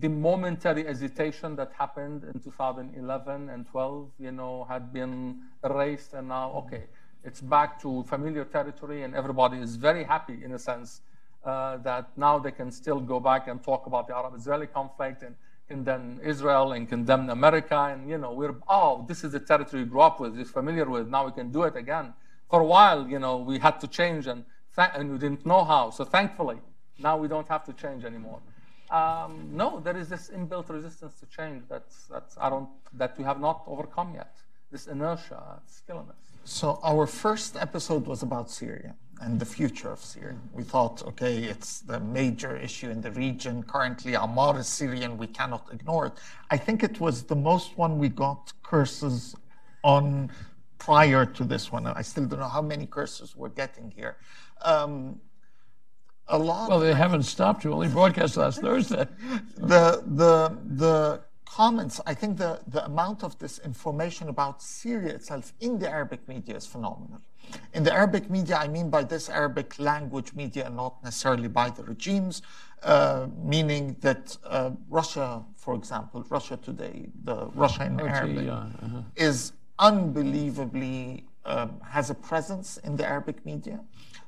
[0.00, 6.28] the momentary hesitation that happened in 2011 and 12, you know, had been erased and
[6.28, 6.84] now, okay,
[7.24, 11.00] it's back to familiar territory and everybody is very happy in a sense
[11.44, 15.34] uh, that now they can still go back and talk about the Arab-Israeli conflict and
[15.68, 19.88] condemn Israel and condemn America and, you know, we're, oh, this is the territory we
[19.88, 22.12] grew up with, is familiar with, now we can do it again
[22.48, 24.44] for a while, you know, we had to change and,
[24.74, 25.90] th- and we didn't know how.
[25.90, 26.58] So thankfully,
[26.98, 28.40] now we don't have to change anymore.
[28.90, 33.24] Um, no, there is this inbuilt resistance to change that's, that's I don't, that we
[33.24, 34.34] have not overcome yet.
[34.70, 36.16] This inertia, it's killing us.
[36.44, 40.36] So our first episode was about Syria and the future of Syria.
[40.54, 43.62] We thought, okay, it's the major issue in the region.
[43.64, 45.18] Currently, Ammar is Syrian.
[45.18, 46.12] We cannot ignore it.
[46.50, 49.34] I think it was the most one we got curses
[49.84, 50.30] on
[50.78, 51.86] prior to this one.
[51.86, 54.16] I still don't know how many curses we're getting here.
[54.62, 55.20] Um,
[56.28, 56.68] a lot.
[56.68, 57.64] Well, they haven't stopped.
[57.64, 59.06] You only broadcast last Thursday.
[59.56, 62.00] The the the comments.
[62.06, 66.56] I think the the amount of this information about Syria itself in the Arabic media
[66.56, 67.20] is phenomenal.
[67.72, 71.70] In the Arabic media, I mean by this Arabic language media, and not necessarily by
[71.70, 72.42] the regimes,
[72.82, 79.02] uh, meaning that uh, Russia, for example, Russia Today, the Russia in Arabic, uh-huh.
[79.16, 83.80] is unbelievably um, has a presence in the Arabic media,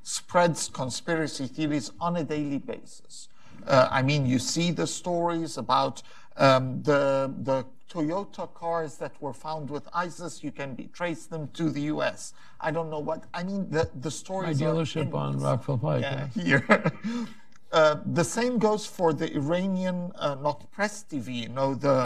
[0.02, 3.28] spreads conspiracy theories on a daily basis.
[3.66, 6.02] Uh, I mean, you see the stories about
[6.36, 10.42] um, the the Toyota cars that were found with ISIS.
[10.44, 12.32] You can be, trace them to the U.S.
[12.60, 13.68] I don't know what I mean.
[13.68, 14.60] The the stories.
[14.60, 16.02] My dealership on Rockville Pike.
[16.02, 16.92] Yeah, here.
[17.72, 22.02] Uh, the same goes for the Iranian, uh, not press TV, you know, the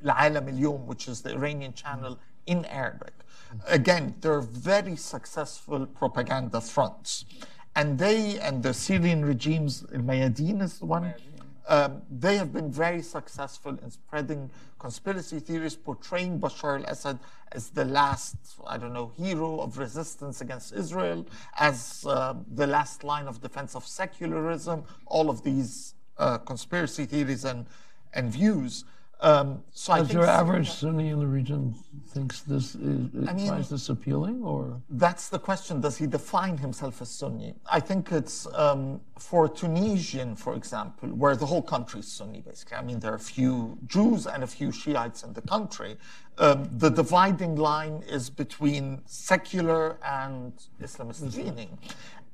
[0.06, 3.12] Al-Alam al which is the Iranian channel in Arabic.
[3.66, 7.24] Again, they're very successful propaganda fronts.
[7.76, 11.14] And they and the Syrian regimes, Mayadeen is the one,
[11.68, 17.18] um, they have been very successful in spreading conspiracy theories, portraying Bashar al Assad
[17.52, 18.36] as the last,
[18.66, 21.26] I don't know, hero of resistance against Israel,
[21.58, 27.44] as uh, the last line of defense of secularism, all of these uh, conspiracy theories
[27.44, 27.66] and,
[28.14, 28.84] and views.
[29.20, 31.74] Um, so Does your average Sunni in the region
[32.10, 35.80] thinks this is, I mean, finds this appealing, or that's the question?
[35.80, 37.54] Does he define himself as Sunni?
[37.70, 42.42] I think it's um, for Tunisian, for example, where the whole country is Sunni.
[42.42, 45.96] Basically, I mean, there are a few Jews and a few Shiites in the country.
[46.38, 51.76] Um, the dividing line is between secular and Islamist leaning.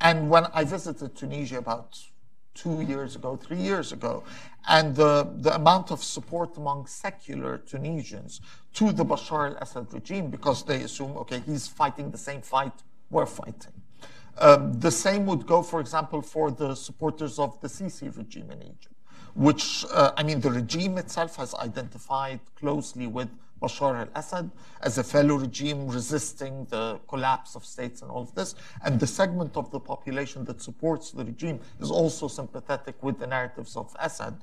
[0.02, 1.98] And when I visited Tunisia about
[2.54, 4.22] two years ago, three years ago,
[4.68, 8.40] and the, the amount of support among secular Tunisians
[8.74, 12.72] to the Bashar al Assad regime because they assume, okay, he's fighting the same fight
[13.10, 13.72] we're fighting.
[14.38, 18.62] Um, the same would go, for example, for the supporters of the Sisi regime in
[18.62, 18.96] Egypt,
[19.34, 23.28] which, uh, I mean, the regime itself has identified closely with
[23.64, 24.50] Bashar al Assad
[24.80, 28.54] as a fellow regime resisting the collapse of states and all of this.
[28.84, 33.26] And the segment of the population that supports the regime is also sympathetic with the
[33.26, 34.34] narratives of Assad.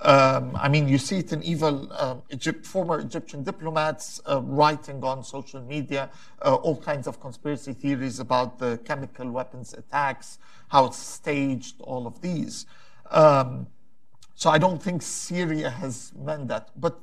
[0.00, 5.04] Um, I mean, you see it in evil uh, Egypt, former Egyptian diplomats uh, writing
[5.04, 6.10] on social media
[6.40, 12.06] uh, all kinds of conspiracy theories about the chemical weapons attacks, how it's staged, all
[12.06, 12.66] of these.
[13.10, 13.66] Um,
[14.42, 16.64] So I don't think Syria has meant that.
[16.74, 16.94] But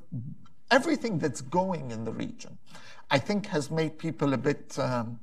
[0.71, 2.57] everything that's going in the region,
[3.09, 4.77] I think, has made people a bit.
[4.77, 5.19] Um,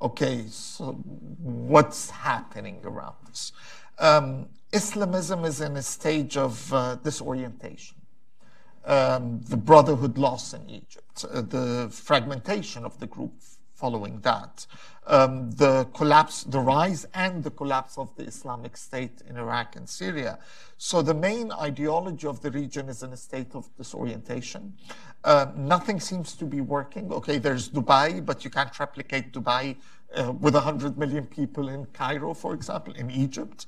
[0.00, 3.52] okay, so what's happening around us?
[3.98, 7.96] Um, Islamism is in a stage of uh, disorientation.
[8.84, 13.34] Um, the brotherhood loss in Egypt, uh, the fragmentation of the group
[13.82, 14.66] following that,
[15.06, 19.88] um, the collapse, the rise and the collapse of the Islamic State in Iraq and
[19.88, 20.38] Syria.
[20.76, 24.74] So the main ideology of the region is in a state of disorientation.
[25.24, 27.12] Uh, nothing seems to be working.
[27.12, 29.76] Okay, there's Dubai, but you can't replicate Dubai
[30.16, 33.66] uh, with 100 million people in Cairo, for example, in Egypt.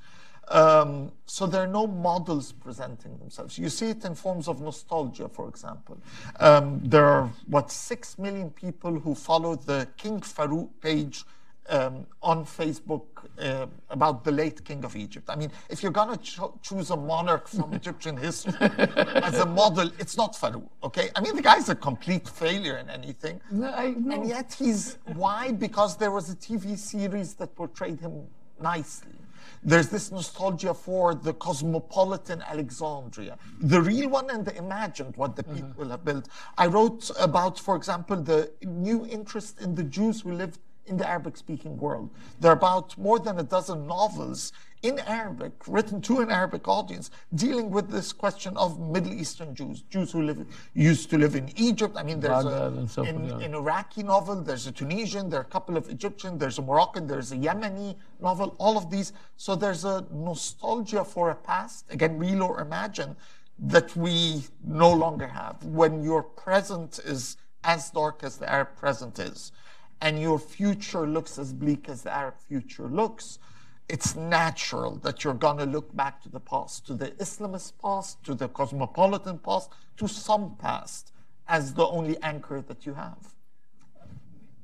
[0.52, 3.56] Um, so there are no models presenting themselves.
[3.58, 5.96] You see it in forms of nostalgia, for example.
[6.38, 11.24] Um, there are, what, six million people who follow the King Farouk page
[11.70, 13.04] um, on Facebook
[13.38, 15.30] uh, about the late king of Egypt.
[15.30, 19.46] I mean, if you're going to cho- choose a monarch from Egyptian history as a
[19.46, 21.08] model, it's not Farouk, okay?
[21.16, 23.40] I mean, the guy's a complete failure in anything.
[23.50, 24.16] No, I, no.
[24.16, 25.52] And yet he's, why?
[25.52, 28.26] Because there was a TV series that portrayed him
[28.60, 29.12] nicely.
[29.64, 35.44] There's this nostalgia for the cosmopolitan Alexandria, the real one and the imagined, what the
[35.44, 35.68] mm-hmm.
[35.68, 36.28] people have built.
[36.58, 41.08] I wrote about, for example, the new interest in the Jews who lived in the
[41.08, 42.10] Arabic speaking world.
[42.40, 44.52] There are about more than a dozen novels
[44.82, 49.82] in Arabic, written to an Arabic audience, dealing with this question of Middle Eastern Jews,
[49.82, 51.94] Jews who live, used to live in Egypt.
[51.96, 55.46] I mean, there's a, so in, an Iraqi novel, there's a Tunisian, there are a
[55.56, 59.12] couple of Egyptian, there's a Moroccan, there's a Yemeni novel, all of these.
[59.36, 63.14] So there's a nostalgia for a past, again, real or imagined,
[63.60, 65.62] that we no longer have.
[65.64, 69.52] When your present is as dark as the Arab present is,
[70.02, 73.38] and your future looks as bleak as the Arab future looks,
[73.88, 78.22] it's natural that you're going to look back to the past, to the Islamist past,
[78.24, 81.12] to the cosmopolitan past, to some past
[81.46, 83.32] as the only anchor that you have.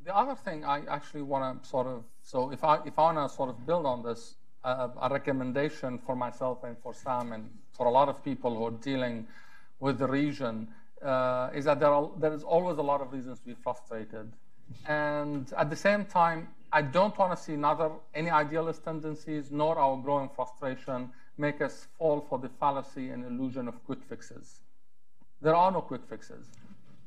[0.04, 3.30] The other thing I actually want to sort of, so if I, if I want
[3.30, 4.34] to sort of build on this,
[4.64, 8.64] uh, a recommendation for myself and for Sam and for a lot of people who
[8.66, 9.28] are dealing
[9.78, 10.66] with the region
[11.00, 14.32] uh, is that there, are, there is always a lot of reasons to be frustrated
[14.86, 19.78] and at the same time, I don't want to see neither any idealist tendencies nor
[19.78, 24.60] our growing frustration make us fall for the fallacy and illusion of quick fixes.
[25.40, 26.46] There are no quick fixes.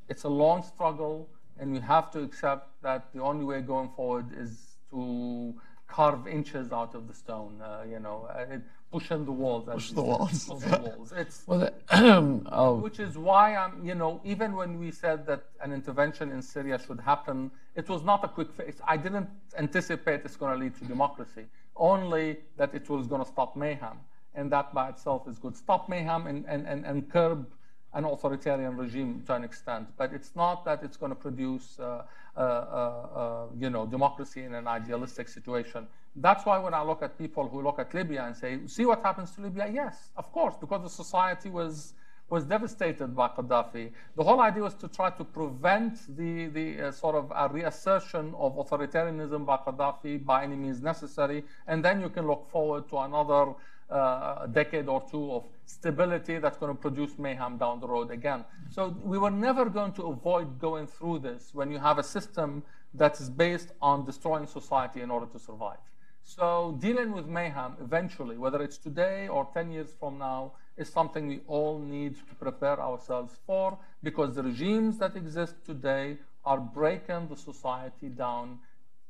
[0.09, 4.28] It's a long struggle, and we have to accept that the only way going forward
[4.36, 5.53] is to
[5.92, 7.54] carve inches out of the stone.
[7.62, 8.58] Uh, you know, uh,
[8.92, 9.66] pushing the walls.
[9.66, 10.46] Push the walls.
[10.48, 11.14] Push the walls.
[11.24, 11.74] It's well, that,
[12.86, 13.74] which is why I'm.
[13.89, 18.04] You know, even when we said that an intervention in Syria should happen, it was
[18.04, 18.82] not a quick fix.
[18.88, 21.46] I didn't anticipate it's going to lead to democracy.
[21.76, 23.98] Only that it was going to stop mayhem,
[24.36, 25.56] and that by itself is good.
[25.58, 27.48] Stop mayhem and and and, and curb
[27.94, 32.04] an authoritarian regime to an extent, but it's not that it's going to produce, uh,
[32.38, 35.86] Uh, uh, uh, you know, democracy in an idealistic situation.
[36.15, 39.01] That's why when I look at people who look at Libya and say, "See what
[39.03, 41.93] happens to Libya?" Yes, of course, because the society was
[42.29, 43.91] was devastated by Gaddafi.
[44.15, 48.34] The whole idea was to try to prevent the the uh, sort of a reassertion
[48.38, 52.97] of authoritarianism by Gaddafi by any means necessary, and then you can look forward to
[52.99, 53.53] another
[53.92, 58.12] uh, a decade or two of stability that's going to produce mayhem down the road
[58.12, 58.46] again.
[58.70, 62.64] So we were never going to avoid going through this when you have a system
[62.94, 65.78] that is based on destroying society in order to survive.
[66.24, 71.28] So dealing with mayhem eventually, whether it's today or 10 years from now, is something
[71.28, 77.28] we all need to prepare ourselves for because the regimes that exist today are breaking
[77.28, 78.60] the society down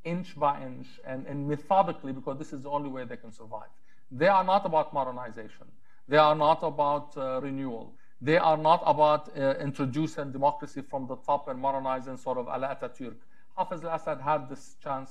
[0.04, 3.70] inch by inch and, and methodically because this is the only way they can survive.
[4.12, 5.68] They are not about modernization.
[6.08, 7.94] They are not about uh, renewal.
[8.22, 12.62] They are not about uh, introducing democracy from the top and modernizing sort of al
[12.62, 13.16] Atatürk.
[13.58, 15.10] Hafiz al-Assad had this chance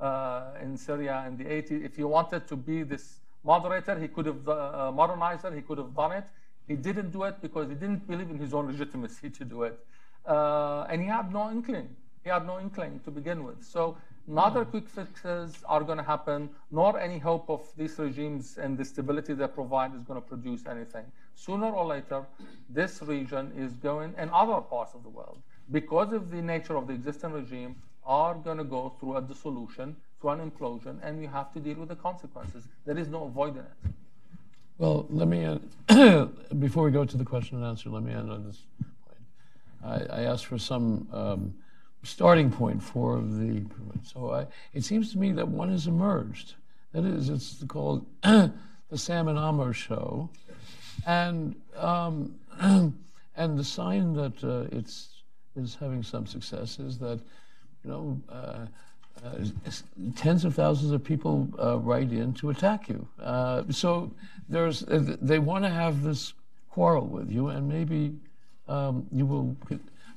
[0.00, 1.84] uh, in Syria in the 80s.
[1.84, 5.94] If he wanted to be this moderator, he could have, uh, modernizer, he could have
[5.94, 6.24] done it.
[6.68, 9.78] He didn't do it because he didn't believe in his own legitimacy to do it.
[10.26, 11.88] Uh, and he had no inkling.
[12.24, 13.64] He had no inkling to begin with.
[13.64, 13.96] So
[14.28, 18.84] Neither quick fixes are going to happen, nor any hope of these regimes and the
[18.84, 21.04] stability they provide is going to produce anything.
[21.36, 22.24] Sooner or later,
[22.68, 25.38] this region is going, and other parts of the world,
[25.70, 29.94] because of the nature of the existing regime, are going to go through a dissolution,
[30.20, 32.64] through an implosion, and we have to deal with the consequences.
[32.84, 33.90] There is no avoiding it.
[34.78, 38.30] Well, let me end, before we go to the question and answer, let me end
[38.30, 38.58] on this
[39.04, 40.10] point.
[40.10, 41.08] I, I asked for some.
[41.12, 41.54] Um,
[42.06, 43.64] starting point for the
[44.02, 46.54] so I, it seems to me that one has emerged.
[46.92, 48.52] That is, it's called the
[48.94, 50.30] Sam and Ammar show,
[51.06, 52.34] and um,
[53.36, 55.08] and the sign that uh, it's
[55.56, 57.20] is having some success is that
[57.84, 58.20] you know.
[58.30, 58.66] Uh,
[59.24, 59.44] uh,
[60.14, 63.08] tens of thousands of people uh, write in to attack you.
[63.18, 64.12] Uh, so
[64.46, 66.34] there's, uh, they want to have this
[66.68, 68.14] quarrel with you, and maybe
[68.68, 69.56] um, you will.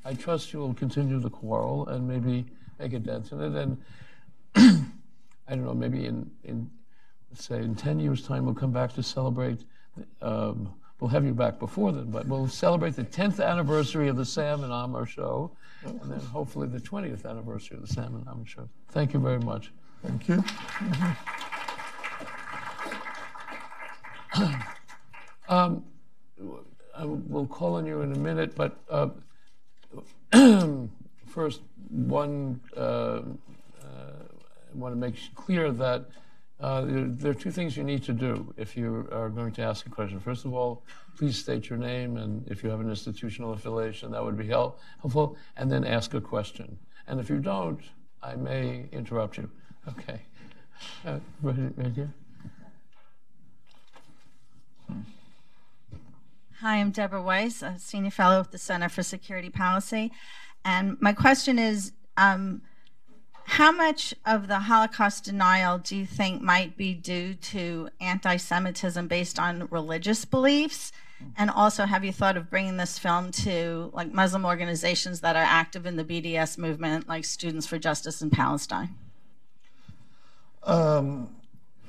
[0.06, 2.45] I trust you will continue the quarrel and maybe
[2.80, 3.56] make a dent in it.
[3.56, 3.78] And
[5.47, 6.70] I don't know, maybe in, in
[7.30, 9.66] let's say in 10 years' time, we'll come back to celebrate.
[10.22, 14.26] Um, we'll have you back before then, but we'll celebrate the 10th anniversary of the
[14.26, 15.52] Sam and Ammar show,
[15.84, 18.70] and then hopefully the 20th anniversary of the Sam and Ammar show.
[18.89, 19.72] Thank you very much.
[20.06, 20.43] Thank you.
[25.50, 25.84] um,
[26.95, 29.10] I will call on you in a minute, but uh,
[31.27, 33.21] first, one, uh, uh,
[33.82, 36.05] I want to make clear that
[36.59, 39.61] uh, there, there, are two things you need to do if you are going to
[39.61, 40.19] ask a question.
[40.19, 40.84] First of all,
[41.17, 44.80] please state your name, and if you have an institutional affiliation, that would be help,
[45.01, 46.77] helpful, and then ask a question.
[47.07, 47.80] And if you don't,
[48.21, 49.49] I may interrupt you.
[49.88, 50.21] Okay.
[51.05, 52.13] Uh, right, right here.
[56.62, 60.12] Hi, I'm Deborah Weiss, a senior fellow at the Center for Security Policy.
[60.66, 62.64] And my question is um,
[63.45, 69.07] how much of the Holocaust denial do you think might be due to anti Semitism
[69.07, 70.91] based on religious beliefs?
[71.38, 75.45] And also, have you thought of bringing this film to like Muslim organizations that are
[75.47, 78.95] active in the BDS movement, like Students for Justice in Palestine?
[80.64, 81.34] Um,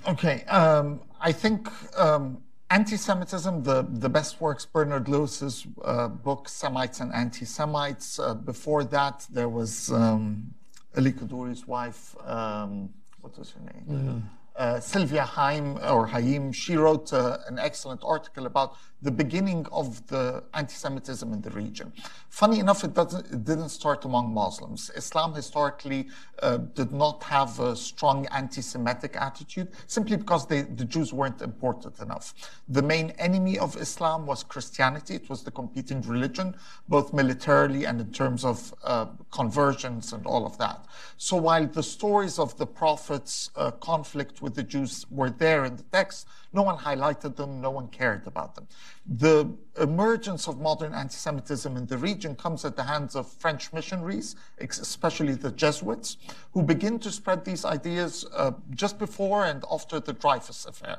[0.07, 1.68] okay, um, I think
[1.99, 3.62] um, anti-Semitism.
[3.62, 8.18] The the best works Bernard Lewis's uh, book Semites and Anti-Semites.
[8.18, 10.55] Uh, before that, there was um,
[10.97, 12.91] Elie Kedourie's wife, um,
[13.21, 13.85] what was her name?
[13.89, 14.18] Mm-hmm.
[14.57, 20.07] Uh, Sylvia Haim or Haim, she wrote uh, an excellent article about the beginning of
[20.09, 21.93] the anti-Semitism in the region.
[22.29, 24.91] Funny enough, it, doesn't, it didn't start among Muslims.
[24.97, 26.09] Islam historically
[26.43, 31.99] uh, did not have a strong anti-Semitic attitude simply because they, the Jews weren't important
[32.01, 32.35] enough.
[32.69, 35.15] The main enemy of Islam was Christianity.
[35.15, 36.55] It was the competing religion,
[36.89, 40.85] both militarily and in terms of uh, conversions and all of that.
[41.17, 45.77] So while the stories of the Prophet's uh, conflict with the Jews were there in
[45.77, 48.67] the text, no one highlighted them, no one cared about them.
[49.07, 53.73] The emergence of modern anti Semitism in the region comes at the hands of French
[53.73, 56.17] missionaries, especially the Jesuits,
[56.53, 60.99] who begin to spread these ideas uh, just before and after the Dreyfus affair,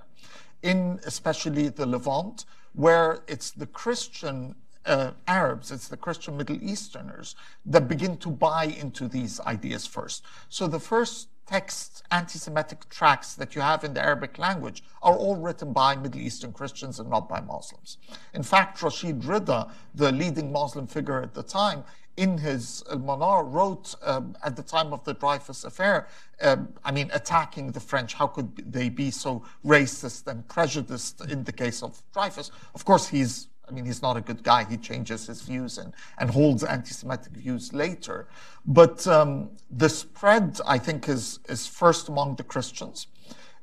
[0.61, 7.35] in especially the Levant, where it's the Christian uh, Arabs, it's the Christian Middle Easterners
[7.65, 10.23] that begin to buy into these ideas first.
[10.49, 15.35] So the first texts, anti-Semitic tracts that you have in the Arabic language are all
[15.35, 17.97] written by Middle Eastern Christians and not by Muslims.
[18.33, 21.83] In fact, Rashid Rida, the leading Muslim figure at the time,
[22.17, 26.07] in his Al-Manar wrote um, at the time of the Dreyfus affair,
[26.41, 28.13] um, I mean, attacking the French.
[28.13, 32.51] How could they be so racist and prejudiced in the case of Dreyfus?
[32.75, 34.65] Of course, he's I mean, he's not a good guy.
[34.65, 38.27] He changes his views and, and holds anti-Semitic views later.
[38.65, 43.07] But um, the spread, I think, is, is first among the Christians.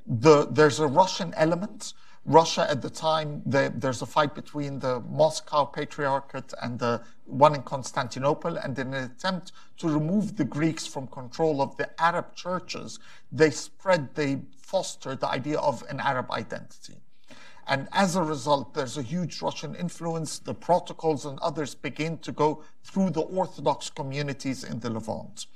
[0.06, 1.92] The, there's a Russian element.
[2.24, 7.54] Russia at the time, the, there's a fight between the Moscow Patriarchate and the one
[7.54, 8.56] in Constantinople.
[8.56, 12.98] And in an attempt to remove the Greeks from control of the Arab churches,
[13.30, 17.02] they spread, they fostered the idea of an Arab identity.
[17.68, 20.38] And as a result, there's a huge Russian influence.
[20.38, 25.46] The protocols and others begin to go through the Orthodox communities in the Levant.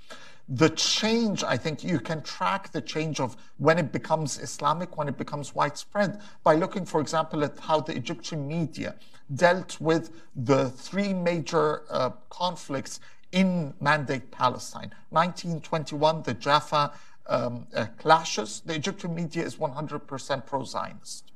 [0.46, 5.08] The change, I think you can track the change of when it becomes Islamic, when
[5.08, 8.94] it becomes widespread, by looking, for example, at how the Egyptian media
[9.34, 13.00] dealt with the three major uh, conflicts
[13.30, 14.92] in Mandate Palestine.
[15.10, 16.92] 1921, the Jaffa
[17.28, 18.60] um, uh, clashes.
[18.66, 21.32] The Egyptian media is 100% pro Zionist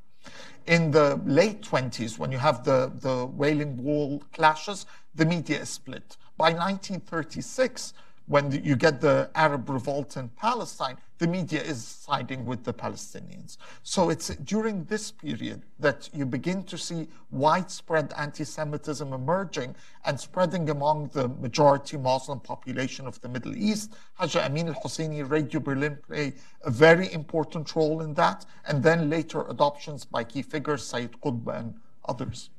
[0.66, 5.68] in the late 20s, when you have the, the Wailing Wall clashes, the media is
[5.70, 6.16] split.
[6.36, 7.94] By 1936,
[8.26, 13.56] when you get the Arab revolt in Palestine, the media is siding with the Palestinians.
[13.82, 19.74] So it's during this period that you begin to see widespread anti-Semitism emerging
[20.04, 23.94] and spreading among the majority Muslim population of the Middle East.
[24.18, 29.48] Hajj Amin al-Husseini, Radio Berlin play a very important role in that, and then later
[29.48, 31.74] adoptions by key figures, Sayyid Qutb and
[32.04, 32.50] others.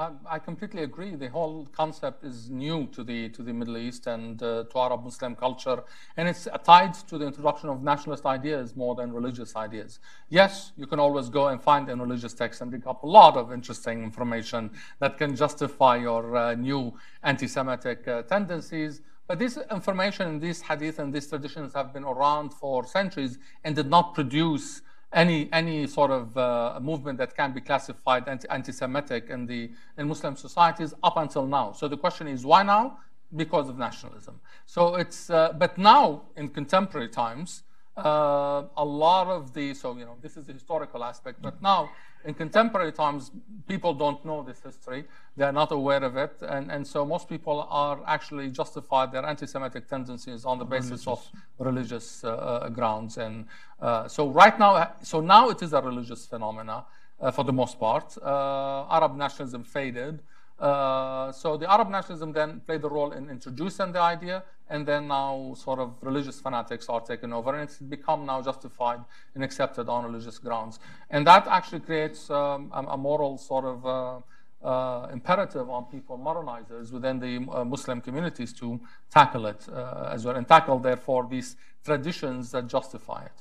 [0.00, 1.14] I, completely agree.
[1.14, 5.04] The whole concept is new to the to the Middle East and uh, to Arab
[5.04, 5.82] Muslim culture,
[6.16, 10.00] and it's tied to the introduction of nationalist ideas more than religious ideas.
[10.30, 13.36] Yes, you can always go and find in religious texts and pick up a lot
[13.36, 14.70] of interesting information
[15.00, 19.02] that can justify your uh, new anti-Semitic uh, tendencies.
[19.28, 23.76] But this information, in these hadith, and these traditions have been around for centuries and
[23.76, 24.80] did not produce
[25.12, 30.08] any any sort of uh, movement that can be classified anti, semitic in the in
[30.08, 31.72] Muslim societies up until now.
[31.72, 32.98] So the question is why now?
[33.34, 34.40] Because of nationalism.
[34.66, 37.62] So it's uh, but now in contemporary times,
[37.96, 41.90] uh, a lot of the so you know this is the historical aspect, but now
[42.24, 43.30] in contemporary times,
[43.66, 45.04] people don't know this history.
[45.36, 46.36] They're not aware of it.
[46.42, 51.06] And, and so most people are actually justified their anti Semitic tendencies on the basis
[51.06, 51.06] religious.
[51.06, 53.16] of religious uh, uh, grounds.
[53.16, 53.46] And
[53.80, 56.84] uh, so, right now, so now it is a religious phenomena
[57.20, 58.16] uh, for the most part.
[58.18, 60.20] Uh, Arab nationalism faded.
[60.60, 65.08] Uh, so the Arab nationalism then played a role in introducing the idea, and then
[65.08, 69.00] now sort of religious fanatics are taken over, and it's become now justified
[69.34, 70.78] and accepted on religious grounds.
[71.08, 74.20] And that actually creates um, a, moral sort of uh,
[74.62, 78.78] uh, imperative on people, modernizers within the uh, Muslim communities to
[79.10, 83.32] tackle it uh, as well, and tackle therefore these traditions that justify it.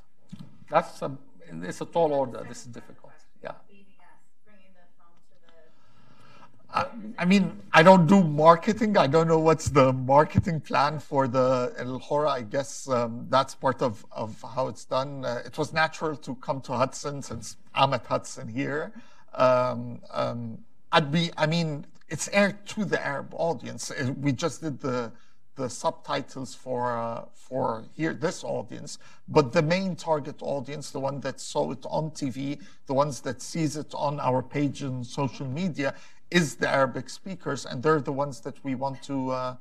[0.69, 1.11] That's a,
[1.51, 2.45] it's a tall order.
[2.47, 3.09] This is difficult.
[6.71, 8.97] I, mean, I don't do marketing.
[8.97, 12.29] I don't know what's the marketing plan for the Alhurra.
[12.29, 15.25] I guess um, that's part of, of how it's done.
[15.25, 18.93] Uh, it was natural to come to Hudson since I'm at Hudson here.
[19.33, 20.59] Um, um,
[20.91, 23.91] I'd be, I mean, it's aired to the Arab audience.
[23.91, 25.11] Uh, we just did the
[25.55, 28.97] the subtitles for uh, for here this audience,
[29.27, 33.41] but the main target audience, the one that saw it on TV, the ones that
[33.41, 35.93] sees it on our page and social media,
[36.31, 39.55] is the Arabic speakers, and they're the ones that we want to uh,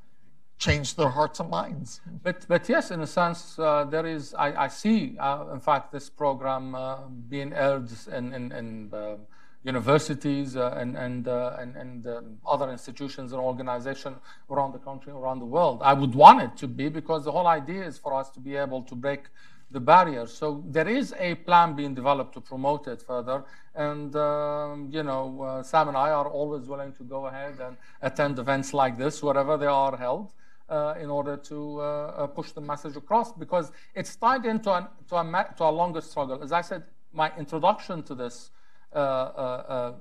[0.59, 2.01] change their hearts and minds.
[2.23, 5.93] But, but yes, in a sense, uh, there is, I, I see, uh, in fact,
[5.93, 6.99] this program uh,
[7.29, 9.17] being aired in, in, in uh,
[9.65, 14.19] universities uh, and, and, and, and other institutions and organizations
[14.51, 15.81] around the country, around the world.
[15.83, 18.57] I would want it to be because the whole idea is for us to be
[18.57, 19.23] able to break
[19.71, 20.33] the barriers.
[20.33, 23.45] So there is a plan being developed to promote it further.
[23.75, 27.77] And, um, you know, uh, Sam and I are always willing to go ahead and
[28.01, 30.33] attend events like this, wherever they are held.
[30.71, 34.87] Uh, in order to uh, uh push the message across, because it's tied into an,
[35.09, 36.43] to, a, to a longer struggle.
[36.43, 38.51] As I said, my introduction to this
[38.95, 39.93] uh, uh,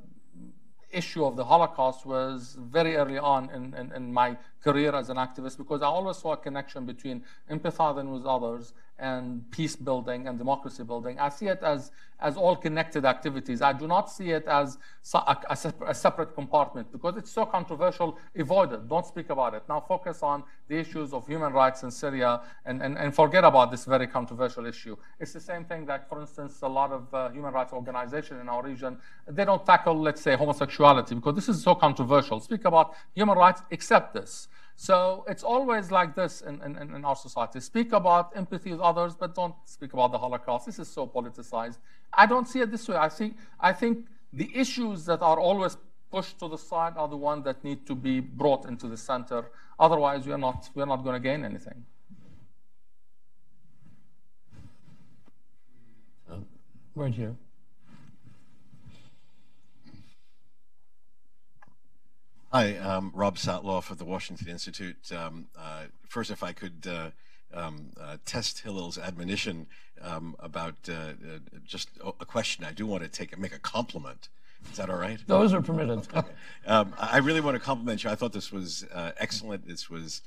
[0.92, 5.18] issue of the Holocaust was very early on in, in, in, my career as an
[5.18, 10.38] activist because I always saw a connection between empathizing with others and peace building and
[10.38, 11.20] democracy building.
[11.20, 13.62] I see it as, as all connected activities.
[13.62, 14.80] I do not see it as
[15.14, 15.38] a,
[15.86, 18.18] a, separate compartment because it's so controversial.
[18.36, 18.90] Avoid it.
[18.90, 19.64] Don't speak about it.
[19.70, 23.70] Now focus on the issues of human rights in Syria and, and, and forget about
[23.70, 24.98] this very controversial issue.
[25.20, 28.50] It's the same thing that, for instance, a lot of uh, human rights organizations in
[28.50, 32.40] our region, they don't tackle, let's say, homosexuality because this is so controversial.
[32.40, 34.48] Speak about human rights, accept this.
[34.80, 37.60] So it's always like this in, in, in, our society.
[37.60, 40.68] Speak about empathy with others, but don't speak about the Holocaust.
[40.68, 41.80] This is so politicized.
[42.14, 42.96] I don't see it this way.
[42.96, 45.78] I think, I think the issues that are always
[46.12, 49.50] pushed to the side are the ones that need to be brought into the center.
[49.80, 51.84] Otherwise, we are not, we are not going to gain anything.
[56.94, 57.36] Right here.
[62.58, 65.12] Hi, um, Rob Satloff of the Washington Institute.
[65.16, 67.12] Um, uh, first, if I could uh,
[67.54, 69.68] um, uh, test Hillel's admonition
[70.02, 74.30] um, about uh, uh, just a question, I do want to take make a compliment.
[74.72, 75.20] Is that all right?
[75.28, 76.08] Those are permitted.
[76.16, 76.28] Okay.
[76.66, 78.10] Um, I really want to compliment you.
[78.10, 79.68] I thought this was uh, excellent.
[79.68, 80.24] This was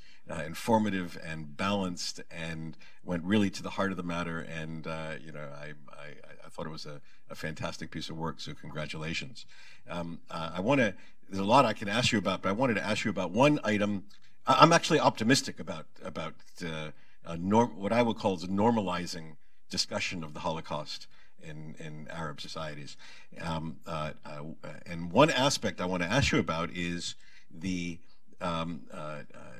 [0.46, 4.38] informative and balanced, and went really to the heart of the matter.
[4.38, 4.86] And
[5.20, 8.38] you know, I, I, I thought it was a, a, fantastic piece of work.
[8.38, 9.46] So congratulations.
[9.88, 10.94] Um, I want to
[11.30, 13.30] there's a lot I can ask you about, but I wanted to ask you about
[13.30, 14.04] one item.
[14.46, 16.90] I'm actually optimistic about about uh,
[17.38, 19.36] norm, what I would call the normalizing
[19.70, 21.06] discussion of the Holocaust
[21.40, 22.96] in in Arab societies.
[23.40, 24.42] Um, uh, uh,
[24.86, 27.14] and one aspect I want to ask you about is
[27.50, 27.98] the
[28.40, 29.50] um, uh, uh,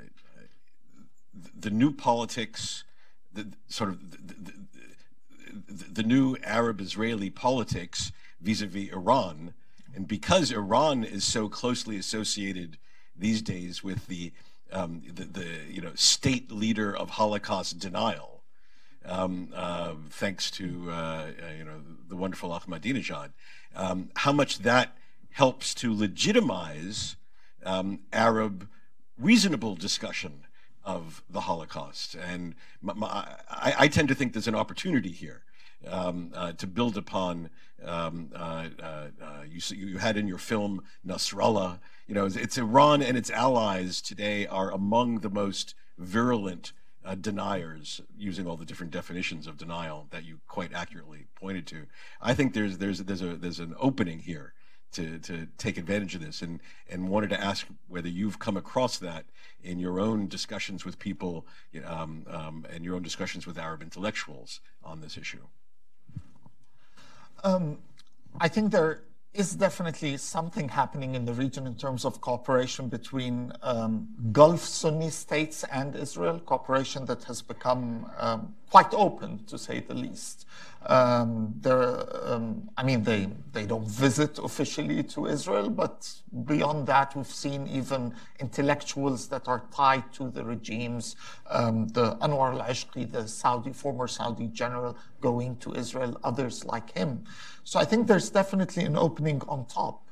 [1.57, 2.83] the new politics,
[3.33, 4.35] the sort of the,
[5.69, 8.11] the, the new Arab-Israeli politics
[8.41, 9.55] vis-a-vis Iran
[9.95, 12.79] and because Iran is so closely associated
[13.17, 14.33] these days with the,
[14.73, 18.43] um, the, the, you know, state leader of Holocaust denial,
[19.05, 23.31] um, uh, thanks to uh, uh, you know the wonderful Ahmadinejad,
[23.75, 24.97] um, how much that
[25.31, 27.17] helps to legitimize
[27.65, 28.69] um, Arab
[29.19, 30.47] reasonable discussion
[30.85, 32.15] of the Holocaust.
[32.15, 33.07] And my, my,
[33.51, 35.43] I, I, tend to think there's an opportunity here
[35.89, 37.51] um, uh, to build upon.
[37.85, 39.07] Um, uh, uh,
[39.49, 41.79] you, you had in your film Nasrallah.
[42.07, 46.73] You know, it's, it's, Iran and its allies today are among the most virulent
[47.05, 51.87] uh, deniers, using all the different definitions of denial that you quite accurately pointed to.
[52.21, 54.53] I think there's there's there's a there's an opening here
[54.93, 56.61] to to take advantage of this, and
[56.91, 59.25] and wanted to ask whether you've come across that
[59.63, 61.47] in your own discussions with people
[61.87, 65.47] um, um, and your own discussions with Arab intellectuals on this issue.
[67.45, 67.79] Um,
[68.41, 73.53] I think there is definitely something happening in the region in terms of cooperation between
[73.63, 79.81] um, Gulf Sunni states and Israel, cooperation that has become um, quite open, to say
[79.81, 80.47] the least.
[80.87, 86.11] Um, um, I mean, they, they don't visit officially to Israel, but
[86.47, 91.17] beyond that, we've seen even intellectuals that are tied to the regimes.
[91.51, 97.25] Um, the Anwar al-Ishqi, the Saudi, former Saudi general, going to Israel, others like him.
[97.65, 100.07] So I think there's definitely an opening on top.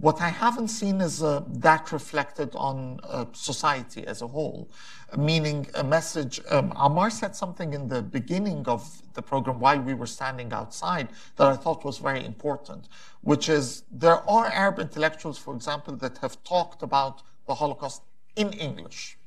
[0.00, 4.70] What I haven't seen is uh, that reflected on uh, society as a whole,
[5.16, 6.40] meaning a message.
[6.50, 11.08] Um, Ammar said something in the beginning of the program while we were standing outside
[11.34, 12.88] that I thought was very important,
[13.22, 18.02] which is there are Arab intellectuals, for example, that have talked about the Holocaust
[18.36, 19.18] in English.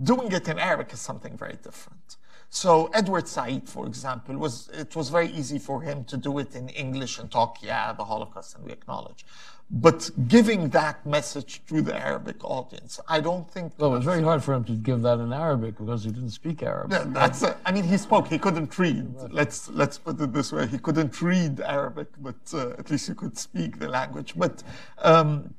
[0.00, 2.16] Doing it in Arabic is something very different.
[2.54, 6.54] So Edward Said, for example, was it was very easy for him to do it
[6.54, 9.26] in English and talk, yeah, the Holocaust, and we acknowledge.
[9.72, 13.72] But giving that message to the Arabic audience, I don't think.
[13.78, 16.30] Well, it was very hard for him to give that in Arabic because he didn't
[16.30, 16.96] speak Arabic.
[16.96, 17.42] Yeah, that's.
[17.42, 18.28] A, I mean, he spoke.
[18.28, 19.12] He couldn't read.
[19.30, 20.68] Let's let's put it this way.
[20.68, 24.34] He couldn't read Arabic, but uh, at least he could speak the language.
[24.36, 24.62] But.
[24.98, 25.54] Um,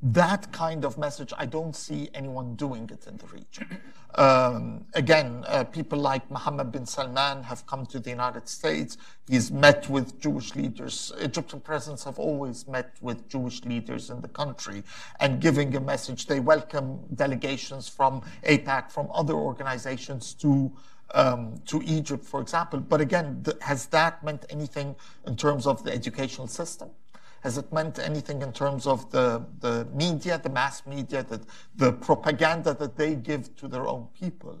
[0.00, 3.80] that kind of message, I don't see anyone doing it in the region.
[4.14, 8.96] Um, again, uh, people like Mohammed bin Salman have come to the United States.
[9.28, 11.12] He's met with Jewish leaders.
[11.18, 14.84] Egyptian presidents have always met with Jewish leaders in the country
[15.18, 16.26] and giving a message.
[16.26, 20.72] They welcome delegations from AIPAC, from other organizations to
[21.14, 22.80] um, to Egypt, for example.
[22.80, 24.94] But again, th- has that meant anything
[25.26, 26.90] in terms of the educational system?
[27.42, 31.40] Has it meant anything in terms of the, the media, the mass media, the,
[31.76, 34.58] the propaganda that they give to their own people?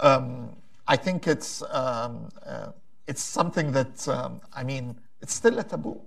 [0.00, 0.50] Um,
[0.88, 2.72] I think it's, um, uh,
[3.06, 6.00] it's something that, um, I mean, it's still a taboo.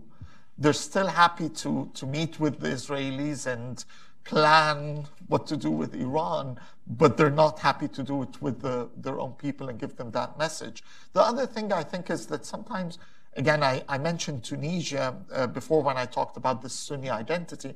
[0.58, 3.84] They're still happy to, to meet with the Israelis and
[4.26, 8.90] plan what to do with Iran, but they're not happy to do it with the,
[8.98, 10.84] their own people and give them that message.
[11.14, 13.00] The other thing I think is that sometimes
[13.36, 17.76] Again, I, I mentioned Tunisia uh, before when I talked about the Sunni identity.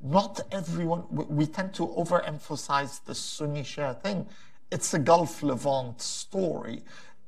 [0.00, 4.26] Not everyone, we, we tend to overemphasize the Sunni Shia thing.
[4.70, 6.82] It's a Gulf Levant story.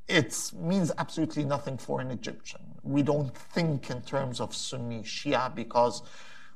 [0.09, 2.61] It means absolutely nothing for an Egyptian.
[2.83, 6.03] We don't think in terms of Sunni Shia because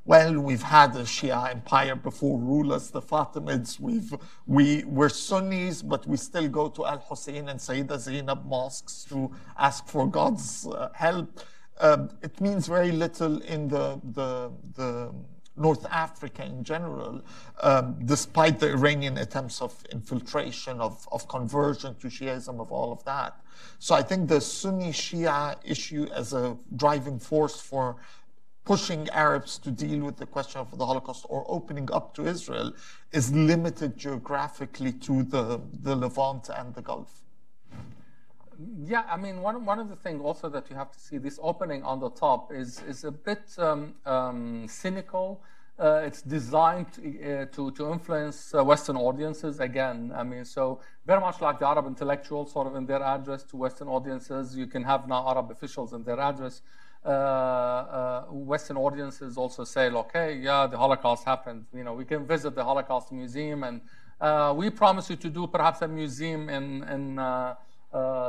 [0.09, 3.79] well, we've had a Shia empire before rulers, the Fatimids.
[3.79, 4.15] We've,
[4.47, 9.31] we, we're Sunnis, but we still go to Al Hussein and Sayyida Zainab mosques to
[9.59, 11.41] ask for God's uh, help.
[11.79, 15.13] Um, it means very little in the, the, the
[15.59, 17.21] North Africa in general,
[17.61, 23.05] um, despite the Iranian attempts of infiltration, of, of conversion to Shiism, of all of
[23.05, 23.39] that.
[23.79, 27.97] So I think the Sunni Shia issue as a driving force for
[28.69, 32.71] pushing Arabs to deal with the question of the Holocaust or opening up to Israel
[33.13, 37.13] is limited geographically to the, the Levant and the Gulf.
[38.85, 41.39] Yeah, I mean, one, one of the things also that you have to see, this
[41.43, 45.41] opening on the top is, is a bit um, um, cynical.
[45.79, 50.13] Uh, it's designed to, uh, to, to, influence uh, Western audiences again.
[50.15, 53.57] I mean, so very much like the Arab intellectuals, sort of in their address to
[53.57, 56.61] Western audiences, you can have now Arab officials in their address
[57.05, 61.65] Uh, uh, Western audiences also say, okay, yeah, the Holocaust happened.
[61.73, 63.81] You know, we can visit the Holocaust Museum, and
[64.21, 67.55] uh, we promise you to do perhaps a museum in, in uh,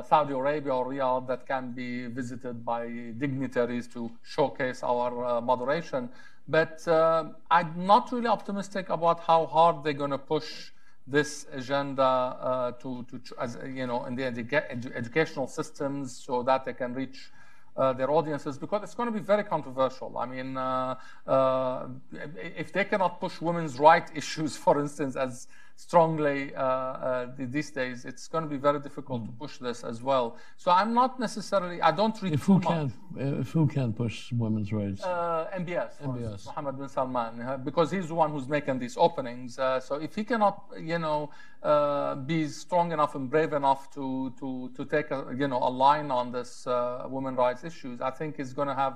[0.04, 6.10] Saudi Arabia or Riyadh that can be visited by dignitaries to showcase our moderation.
[6.48, 10.72] But I'm not really optimistic about how hard they're going to push
[11.10, 16.66] this agenda uh, to, to, as, you know, in the edu educational systems so that
[16.66, 17.32] they can reach
[17.78, 20.18] uh, their audiences because it's going to be very controversial.
[20.18, 20.96] I mean, uh,
[21.28, 21.88] uh,
[22.36, 25.48] if they cannot push women's rights issues, for instance, as
[25.80, 30.04] strongly uh, uh, these days, it's going to be very difficult to push this as
[30.04, 30.36] well.
[30.58, 32.68] So I'm not necessarily, I don't read If too who much.
[32.68, 32.94] can,
[33.40, 35.02] if who can push women's rights?
[35.02, 36.46] Uh, MBS, MBS.
[36.48, 39.58] Mohammed bin Salman, uh, because he's the one who's making these openings.
[39.58, 41.30] Uh, so if he cannot, you know,
[41.64, 45.72] uh, be strong enough and brave enough to to to take a you know a
[45.86, 48.96] line on this uh, women rights issues, I think he's going to have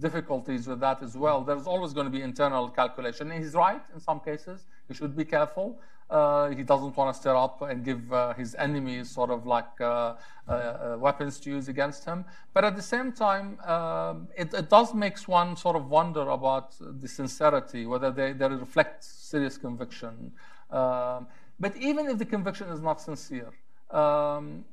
[0.00, 1.38] difficulties with that as well.
[1.42, 3.30] There's always going to be internal calculation.
[3.30, 4.66] And he's right in some cases.
[4.88, 5.78] He should be careful.
[6.10, 9.80] Uh, he doesn't want to stir up and give uh, his enemies sort of like
[9.80, 10.14] uh,
[10.48, 12.24] uh, uh, weapons to use against him.
[12.52, 16.74] But at the same time, um, it, it does makes one sort of wonder about
[16.80, 20.32] the sincerity, whether they, they reflect serious conviction.
[20.70, 21.28] Um,
[21.60, 23.52] but even if the conviction is not sincere,
[23.92, 24.64] um,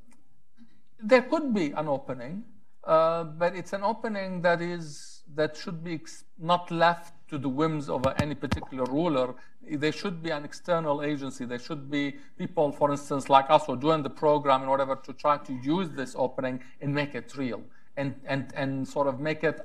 [1.00, 2.46] there could be an opening,
[2.84, 6.00] uh, but it's an opening that is that should be
[6.40, 9.36] not left to the whims of any particular ruler.
[9.70, 11.46] There should be an external agency.
[11.46, 14.96] There should be people, for instance, like us, who are doing the program in order
[14.96, 17.62] to try to use this opening and make it real,
[17.98, 19.62] and and and sort of make it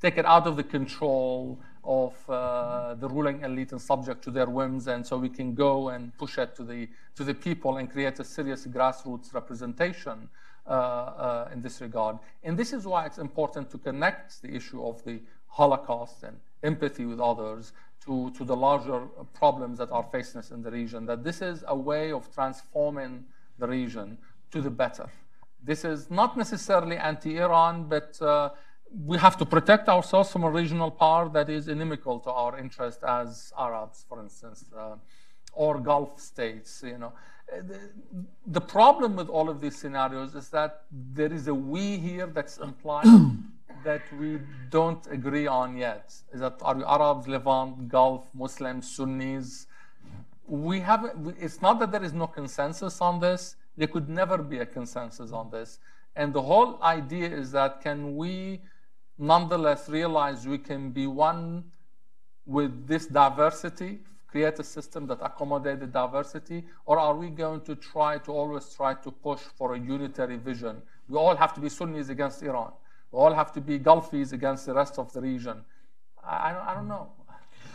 [0.00, 4.46] take it out of the control of uh, the ruling elite and subject to their
[4.46, 7.90] whims, and so we can go and push it to the to the people and
[7.90, 10.28] create a serious grassroots representation
[10.66, 12.18] uh, uh, in this regard.
[12.42, 17.04] And this is why it's important to connect the issue of the Holocaust and empathy
[17.04, 17.72] with others
[18.04, 19.00] to, to the larger
[19.32, 21.06] problems that are facing us in the region.
[21.06, 23.24] That this is a way of transforming
[23.58, 24.18] the region
[24.50, 25.08] to the better.
[25.62, 28.50] This is not necessarily anti-Iran, but uh,
[29.04, 33.02] we have to protect ourselves from a regional power that is inimical to our interest
[33.02, 34.96] as Arabs, for instance, uh,
[35.52, 36.82] or Gulf states.
[36.86, 37.12] You know,
[37.50, 37.80] the,
[38.46, 42.58] the problem with all of these scenarios is that there is a we here that's
[42.58, 43.06] implied
[43.84, 44.40] that we
[44.70, 46.14] don't agree on yet.
[46.32, 49.66] Is that are you Arabs, Levant, Gulf, Muslims, Sunnis?
[50.46, 51.36] We haven't.
[51.40, 53.56] It's not that there is no consensus on this.
[53.76, 55.78] There could never be a consensus on this.
[56.16, 58.60] And the whole idea is that can we
[59.18, 61.64] nonetheless realize we can be one
[62.46, 67.74] with this diversity, create a system that accommodates the diversity, or are we going to
[67.74, 70.82] try to always try to push for a unitary vision?
[71.08, 72.72] We all have to be Sunnis against Iran.
[73.14, 75.64] All have to be Gulfis against the rest of the region.
[76.22, 77.08] I, I, don't, I don't know.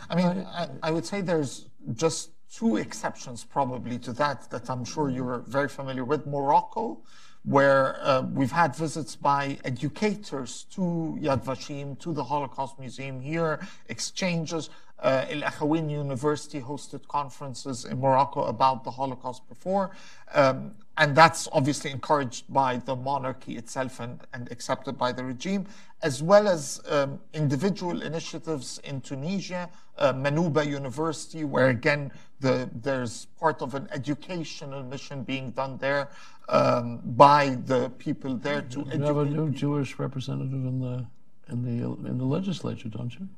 [0.08, 4.84] I mean, I, I would say there's just two exceptions probably to that that I'm
[4.84, 6.26] sure you're very familiar with.
[6.26, 7.00] Morocco,
[7.44, 13.60] where uh, we've had visits by educators to Yad Vashem, to the Holocaust Museum here,
[13.88, 14.68] exchanges.
[15.00, 19.90] Uh, Al Akhawayn University hosted conferences in Morocco about the Holocaust before.
[20.34, 25.66] Um, and that's obviously encouraged by the monarchy itself and, and accepted by the regime,
[26.02, 33.26] as well as um, individual initiatives in Tunisia, uh, Manouba University, where again the, there's
[33.38, 36.08] part of an educational mission being done there
[36.50, 39.36] um, by the people there to You have a educate.
[39.36, 41.06] new Jewish representative in the
[41.48, 43.28] in the in the legislature, don't you?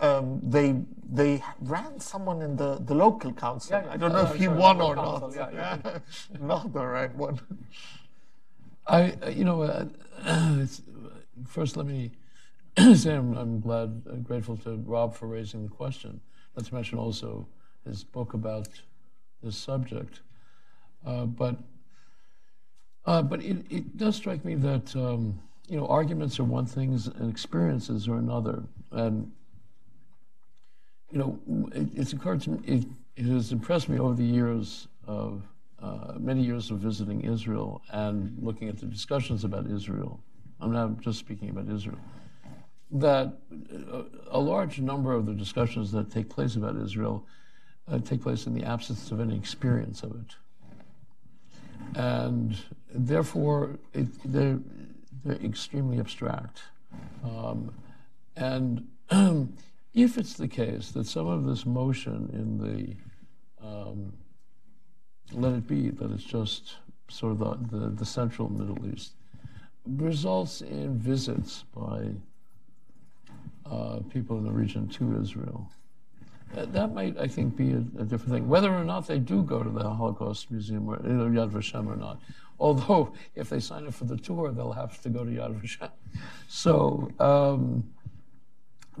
[0.00, 0.76] Um, they
[1.10, 3.76] they ran someone in the, the local council.
[3.76, 3.92] Yeah, yeah.
[3.92, 5.52] I don't know Uh, if he sorry, won or council, not.
[5.52, 5.98] yeah, yeah.
[6.40, 7.40] not the right one.
[8.86, 9.86] I, uh, you know, uh,
[11.46, 12.12] first let me
[12.94, 16.20] say I'm, I'm glad, uh, grateful to Rob for raising the question.
[16.56, 17.46] Not to mention also
[17.86, 18.68] his book about
[19.42, 20.20] this subject.
[21.06, 21.56] Uh, but,
[23.06, 26.92] uh, but it, it does strike me that um, you know arguments are one thing
[27.16, 28.62] and experiences are another.
[28.92, 29.30] And
[31.10, 32.84] you know, it, it's occurred to me, it,
[33.16, 35.42] it has impressed me over the years of
[35.82, 40.20] uh, many years of visiting Israel and looking at the discussions about Israel.
[40.60, 41.98] I'm not just speaking about Israel.
[42.90, 43.34] That
[43.92, 47.24] a, a large number of the discussions that take place about Israel
[47.90, 50.36] uh, take place in the absence of any experience of it.
[51.94, 52.56] And
[52.92, 54.58] therefore, it, they're,
[55.24, 56.62] they're extremely abstract.
[57.24, 57.72] Um,
[58.36, 58.86] and
[60.02, 64.12] if it's the case that some of this motion in the um,
[65.32, 66.76] let it be that it's just
[67.08, 69.12] sort of the, the, the central Middle East
[69.86, 72.10] results in visits by
[73.66, 75.68] uh, people in the region to Israel.
[76.54, 78.48] That, that might, I think, be a, a, different thing.
[78.48, 81.96] Whether or not they do go to the Holocaust Museum or or Yad Vashem or
[81.96, 82.20] not.
[82.60, 85.90] Although, if they sign up for the tour, they'll have to go to Yad Vashem.
[86.48, 87.84] So, um,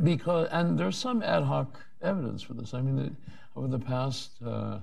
[0.02, 2.74] because and there's some ad hoc evidence for this.
[2.74, 3.16] I mean,
[3.56, 4.78] over the past, uh,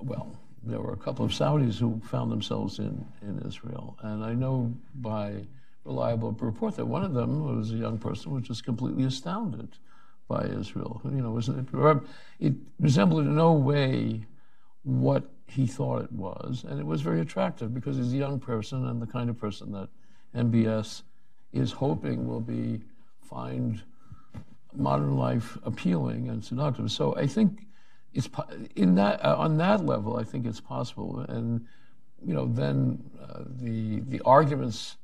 [0.00, 4.34] well, there were a couple of Saudis who found themselves in in Israel, and I
[4.34, 5.42] know by
[5.84, 9.68] reliable report that one of them was a young person who was just completely astounded
[10.28, 11.00] by Israel.
[11.04, 12.02] You know, it,
[12.40, 14.22] it resembled in no way
[14.82, 18.88] what he thought it was, and it was very attractive because he's a young person
[18.88, 19.88] and the kind of person that
[20.34, 21.02] MBS
[21.52, 22.80] is hoping will be
[23.22, 23.82] find
[24.78, 26.90] modern life appealing and seductive.
[26.90, 27.66] So I think
[28.12, 28.28] it's
[28.74, 30.16] in that uh, on that level.
[30.16, 31.66] I think it's possible, and
[32.24, 34.96] you know, then uh, the the arguments,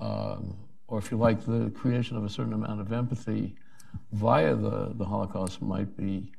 [0.00, 0.56] um,
[0.86, 3.54] or if you like, the creation of a certain amount of empathy
[4.12, 6.30] via the the Holocaust might be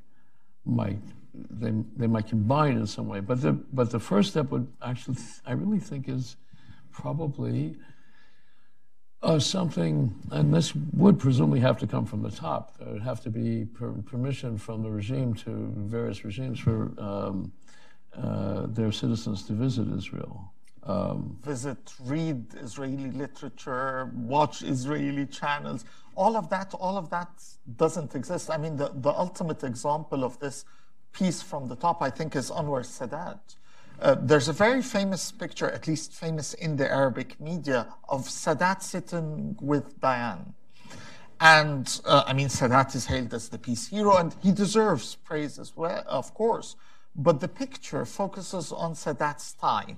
[0.66, 1.00] might
[1.34, 3.20] they, they might combine in some way.
[3.20, 6.36] But the but the first step would actually I really think is
[6.92, 7.76] probably
[9.28, 12.78] uh, something, and this would presumably have to come from the top.
[12.78, 17.52] There would have to be per permission from the regime to various regimes for um,
[18.16, 20.54] uh, their citizens to visit Israel.
[20.84, 25.84] Um, visit, read Israeli literature, watch Israeli channels.
[26.16, 27.30] All of that, all of that
[27.76, 28.50] doesn't exist.
[28.50, 30.64] I mean, the, the ultimate example of this
[31.12, 33.42] piece from the top, I think, is Anwar Sadat.
[34.00, 38.84] Uh, there's a very famous picture, at least famous in the Arabic media, of Sadat
[38.84, 40.54] sitting with Dayan.
[41.40, 45.58] And uh, I mean, Sadat is hailed as the peace hero, and he deserves praise
[45.58, 46.76] as well, of course.
[47.16, 49.98] But the picture focuses on Sadat's tie.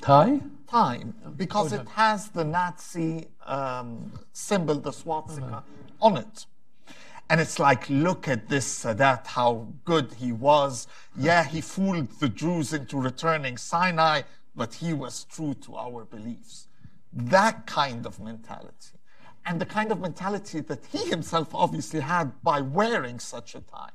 [0.00, 0.40] Tie?
[0.66, 1.04] Tie,
[1.36, 5.62] because oh, it has the Nazi um, symbol, the swastika,
[6.00, 6.46] on it.
[7.28, 10.86] And it's like, look at this uh, Sadat, how good he was.
[11.18, 14.22] Yeah, he fooled the Jews into returning Sinai,
[14.54, 16.68] but he was true to our beliefs.
[17.12, 18.98] That kind of mentality.
[19.44, 23.90] And the kind of mentality that he himself obviously had by wearing such a tie.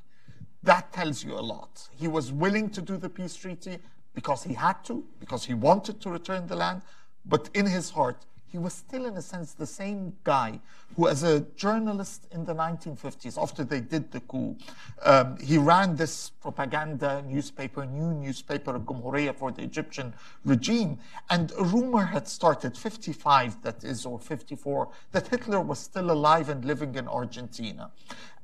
[0.63, 1.87] That tells you a lot.
[1.97, 3.79] He was willing to do the peace treaty
[4.13, 6.81] because he had to, because he wanted to return the land,
[7.25, 10.59] but in his heart, he was still, in a sense, the same guy
[10.97, 14.57] who, as a journalist in the 1950s, after they did the coup,
[15.03, 20.13] um, he ran this propaganda newspaper, new newspaper, Gumhuriya for the Egyptian
[20.43, 20.99] regime.
[21.29, 26.49] And a rumor had started, 55 that is, or 54, that Hitler was still alive
[26.49, 27.89] and living in Argentina.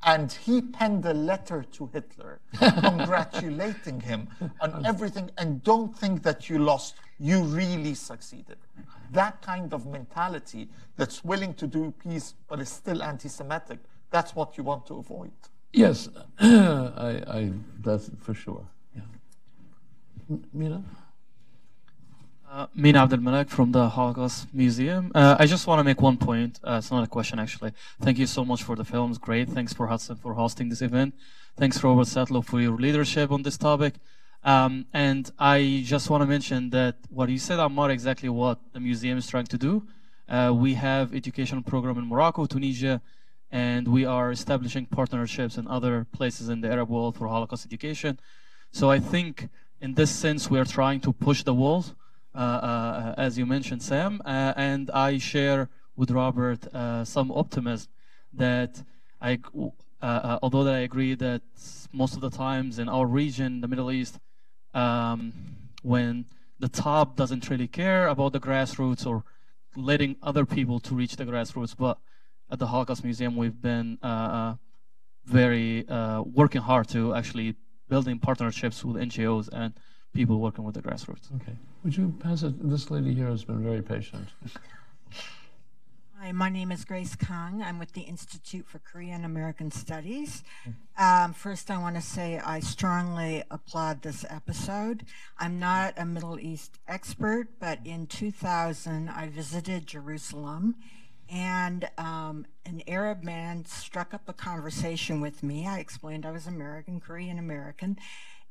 [0.06, 4.30] And he penned a letter to Hitler congratulating him
[4.62, 5.32] on everything.
[5.38, 8.58] And don't think that you lost, you really succeeded
[9.12, 13.80] that kind of mentality that's willing to do peace but is still anti-Semitic,
[14.10, 15.32] that's what you want to avoid.
[15.74, 16.10] Yes,
[16.40, 17.52] I, I,
[17.84, 18.66] that's for sure.
[18.96, 20.38] Yeah.
[20.54, 20.84] Mina?
[22.50, 25.12] Uh, Mina Abdel Malek from the Holocaust Museum.
[25.14, 26.60] Uh, I just want to make one point.
[26.64, 27.74] Uh, it's not a question, actually.
[28.02, 29.18] Thank you so much for the films.
[29.18, 29.50] Great.
[29.50, 31.14] Thanks for Hudson for hosting this event.
[31.58, 33.96] Thanks, Robert Satloff, for your leadership on this topic.
[34.44, 38.60] Um, and I just want to mention that what you said, are Ammar, exactly what
[38.74, 39.86] the museum is trying to do.
[40.30, 43.02] Uh, we have educational program in Morocco, Tunisia,
[43.52, 48.20] and we are establishing partnerships in other places in the Arab world for Holocaust education.
[48.72, 49.50] So I think
[49.80, 51.96] in this sense, we are trying to push the walls,
[52.36, 57.90] uh, uh, as you mentioned, Sam, uh, and I share with Robert uh, some optimism
[58.34, 58.84] that
[59.22, 59.40] I,
[60.02, 61.42] uh, although that I agree that
[61.92, 64.20] most of the times in our region, the Middle East,
[64.74, 65.34] um,
[65.84, 66.26] when
[66.60, 69.24] the top doesn't really care about the grassroots or
[69.76, 71.76] letting other people to reach the grassroots.
[71.78, 72.00] But
[72.50, 74.56] at the Holocaust Museum, we've been uh, uh
[75.26, 77.56] very uh, working hard to actually
[77.90, 79.74] building partnerships with NGOs and
[80.14, 81.34] people working with the grassroots.
[81.36, 81.56] Okay.
[81.84, 82.54] Would you pass it?
[82.70, 84.28] This lady here has been very patient.
[86.20, 87.62] Hi, my name is Grace Kang.
[87.62, 90.44] I'm with the Institute for Korean American Studies.
[90.98, 95.06] Um, first, I want to say I strongly applaud this episode.
[95.38, 100.78] I'm not a Middle East expert, but in 2000, I visited Jerusalem
[101.30, 105.68] and um, an Arab man struck up a conversation with me.
[105.68, 107.96] I explained I was American, Korean American,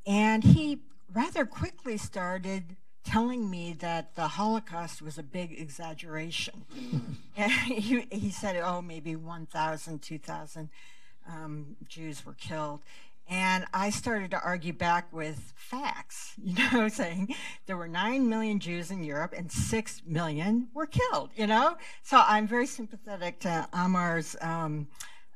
[0.05, 0.83] and he
[1.13, 2.77] rather quickly started
[3.07, 6.65] telling me that the Holocaust was a big exaggeration.
[7.65, 10.69] he, he, said, oh, maybe 1,000, 2,000
[11.29, 12.81] um, Jews were killed.
[13.29, 17.33] And I started to argue back with facts, you know, saying
[17.65, 21.77] there were 9 million Jews in Europe and 6 million were killed, you know?
[22.03, 24.87] So I'm very sympathetic to Ammar's um,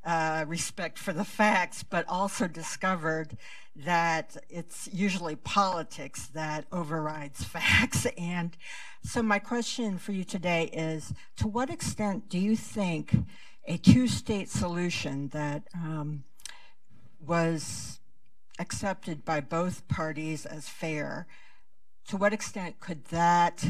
[0.05, 3.37] uh, respect for the facts, but also discovered
[3.75, 8.05] that it's usually politics that overrides facts.
[8.17, 8.55] And
[9.03, 13.15] so, my question for you today is to what extent do you think
[13.67, 16.23] a two state solution that um,
[17.19, 17.99] was
[18.59, 21.27] accepted by both parties as fair,
[22.07, 23.65] to what extent could that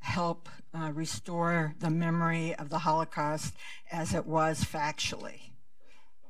[0.00, 3.54] help uh, restore the memory of the Holocaust
[3.90, 5.50] as it was factually?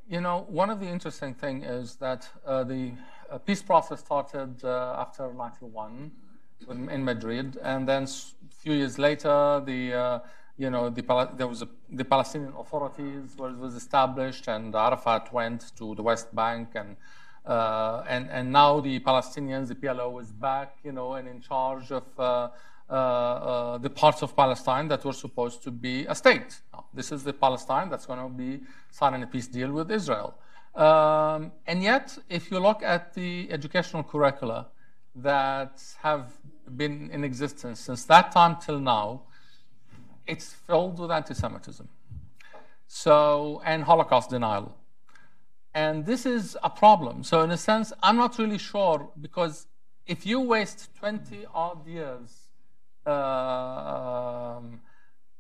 [0.08, 2.92] You know, one of the interesting things is that uh, the
[3.28, 6.12] a peace process started uh, after 91
[6.68, 10.18] in Madrid, and then a few years later, the uh,
[10.56, 11.02] you know the
[11.36, 16.32] there was a, the Palestinian authorities was, was established, and Arafat went to the West
[16.32, 16.96] Bank, and
[17.44, 21.90] uh, and and now the Palestinians, the PLO, is back, you know, and in charge
[21.90, 22.50] of.
[22.88, 26.60] Uh, uh, the parts of Palestine that were supposed to be a state.
[26.94, 28.60] This is the Palestine that's going to be
[28.92, 30.38] signing a peace deal with Israel.
[30.72, 34.68] Um, and yet, if you look at the educational curricula
[35.16, 36.30] that have
[36.76, 39.22] been in existence since that time till now,
[40.28, 41.88] it's filled with anti-Semitism.
[42.86, 44.76] So, and Holocaust denial.
[45.74, 47.24] And this is a problem.
[47.24, 49.66] So, in a sense, I'm not really sure because
[50.06, 52.45] if you waste 20 odd years
[53.06, 54.80] um,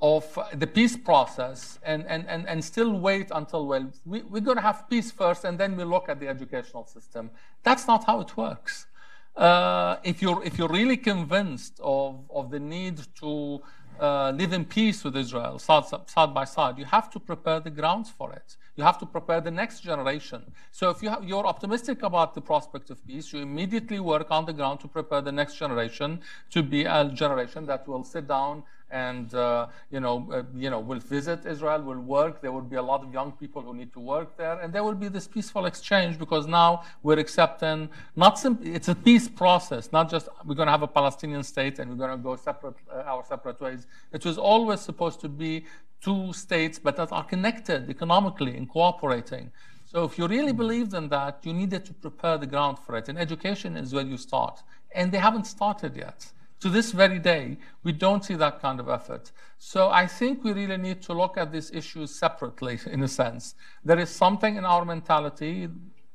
[0.00, 4.56] of the peace process and, and, and, and still wait until, well, we, we're going
[4.56, 7.30] to have peace first and then we look at the educational system.
[7.62, 8.86] That's not how it works.
[9.34, 13.60] Uh, if, you're, if you're really convinced of, of the need to
[14.00, 17.70] uh, live in peace with Israel side, side by side, you have to prepare the
[17.70, 18.56] grounds for it.
[18.76, 20.42] You have to prepare the next generation.
[20.70, 24.44] So if you have, you're optimistic about the prospect of peace, you immediately work on
[24.44, 26.20] the ground to prepare the next generation
[26.50, 30.78] to be a generation that will sit down and uh, you know, uh, you know,
[30.78, 32.40] will visit Israel, will work.
[32.40, 34.84] There will be a lot of young people who need to work there, and there
[34.84, 39.92] will be this peaceful exchange because now we're accepting not simply it's a peace process,
[39.92, 42.76] not just we're going to have a Palestinian state and we're going to go separate
[42.92, 43.86] uh, our separate ways.
[44.12, 45.64] It was always supposed to be
[46.00, 49.50] two states, but that are connected economically and cooperating.
[49.86, 53.08] So if you really believed in that, you needed to prepare the ground for it.
[53.08, 54.62] And education is where you start,
[54.94, 58.88] and they haven't started yet to this very day, we don't see that kind of
[58.88, 59.32] effort.
[59.58, 63.54] So I think we really need to look at these issues separately, in a sense.
[63.84, 65.68] There is something in our mentality,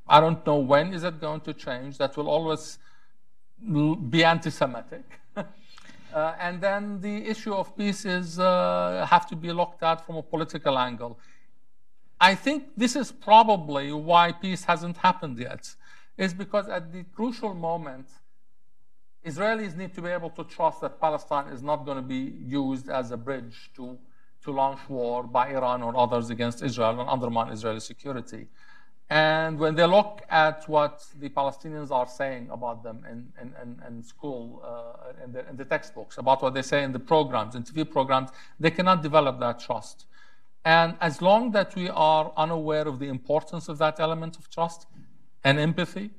[0.08, 2.80] I don't know when is it going to change, that will always
[4.10, 5.06] be anti-Semitic.
[5.36, 5.44] uh,
[6.40, 10.24] and then the issue of peace is uh, have to be looked at from a
[10.24, 11.20] political angle.
[12.20, 15.76] I think this is probably why peace hasn't happened yet,
[16.18, 18.08] is because at the crucial moment,
[19.26, 22.90] Israelis need to be able to trust that Palestine is not going to be used
[22.90, 23.98] as a bridge to,
[24.44, 28.48] to launch war by Iran or others against Israel and undermine Israeli security.
[29.12, 33.82] And when they look at what the Palestinians are saying about them in, in, in,
[33.86, 37.54] in school, uh, in, the, in the textbooks, about what they say in the programs,
[37.54, 40.06] in TV programs, they cannot develop that trust.
[40.64, 44.88] And as long that we are unaware of the importance of that element of trust
[45.44, 46.12] and empathy,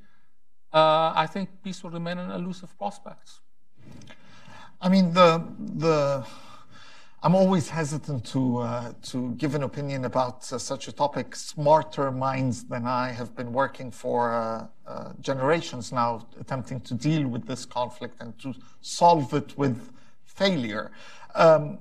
[0.72, 3.40] uh, I think peace will remain an elusive prospect.
[4.80, 6.26] I mean, the the
[7.24, 11.36] I'm always hesitant to uh, to give an opinion about uh, such a topic.
[11.36, 17.28] Smarter minds than I have been working for uh, uh generations now, attempting to deal
[17.28, 19.92] with this conflict and to solve it with
[20.24, 20.90] failure.
[21.34, 21.78] Um,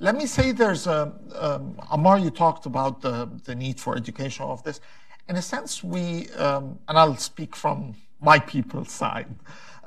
[0.00, 4.46] let me say there's a, um, Ammar, you talked about the, the need for education
[4.46, 4.80] of this.
[5.28, 9.34] In a sense, we, um, and I'll speak from my people's side.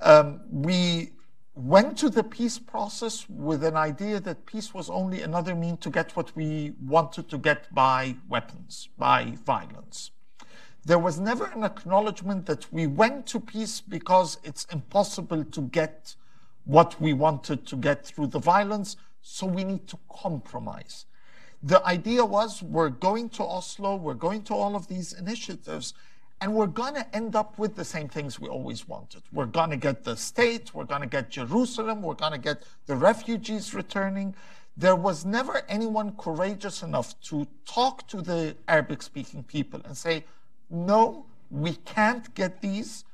[0.01, 1.11] Um, we
[1.55, 5.89] went to the peace process with an idea that peace was only another mean to
[5.89, 10.11] get what we wanted to get by weapons, by violence.
[10.85, 16.15] There was never an acknowledgement that we went to peace because it's impossible to get
[16.65, 21.05] what we wanted to get through the violence, so we need to compromise.
[21.61, 25.93] The idea was we're going to Oslo, we're going to all of these initiatives,
[26.41, 29.23] and we're going to end up with the same things we always wanted.
[29.31, 32.63] We're going to get the state, we're going to get Jerusalem, we're going to get
[32.85, 34.35] the refugees returning.
[34.75, 40.25] There was never anyone courageous enough to talk to the Arabic speaking people and say,
[40.69, 43.05] no, we can't get these.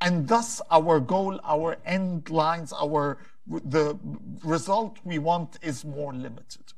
[0.00, 3.98] And thus, our goal, our end lines, our the
[4.42, 6.72] result we want is more limited.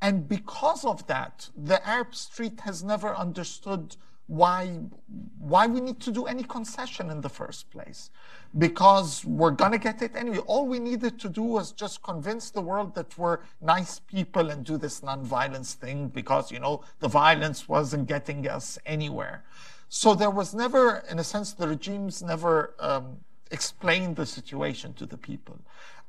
[0.00, 3.96] And because of that, the Arab street has never understood
[4.26, 4.78] why
[5.38, 8.10] why we need to do any concession in the first place.
[8.56, 10.38] Because we're going to get it anyway.
[10.38, 14.64] All we needed to do was just convince the world that we're nice people and
[14.64, 19.44] do this non-violence thing because you know the violence wasn't getting us anywhere.
[19.88, 23.18] So there was never in a sense the regimes never um,
[23.50, 25.58] explained the situation to the people.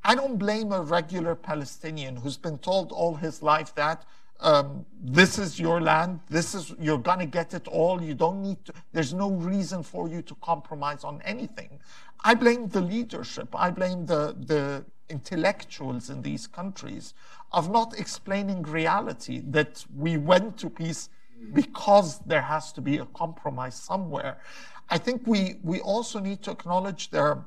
[0.05, 4.05] I don't blame a regular palestinian who's been told all his life that
[4.43, 6.19] um, this is your land.
[6.29, 8.01] This is you're gonna get it all.
[8.01, 8.73] You don't need to.
[8.91, 11.79] There's no reason for you to compromise on anything.
[12.23, 13.49] I blame the leadership.
[13.55, 17.13] I blame the the intellectuals in these countries
[17.51, 21.09] of not explaining reality that we went to peace
[21.53, 24.37] because there has to be a compromise somewhere.
[24.89, 27.45] I think we, we also need to acknowledge there are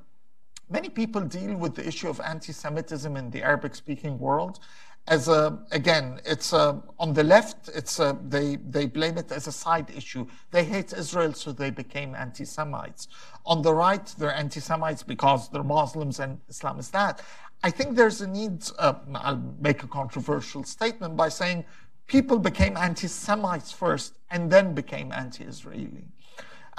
[0.69, 4.59] many people deal with the issue of anti-Semitism in the Arabic-speaking world
[5.09, 9.47] as a again it's a, on the left it's a, they they blame it as
[9.47, 10.27] a side issue.
[10.51, 13.09] They hate israel so they became anti-semites.
[13.45, 17.23] On the right they're anti-semites because they're muslims and islam is that.
[17.63, 21.65] I think there's a need uh, i'll make a controversial statement by saying
[22.07, 26.05] people became anti-semites first and then became anti-israeli.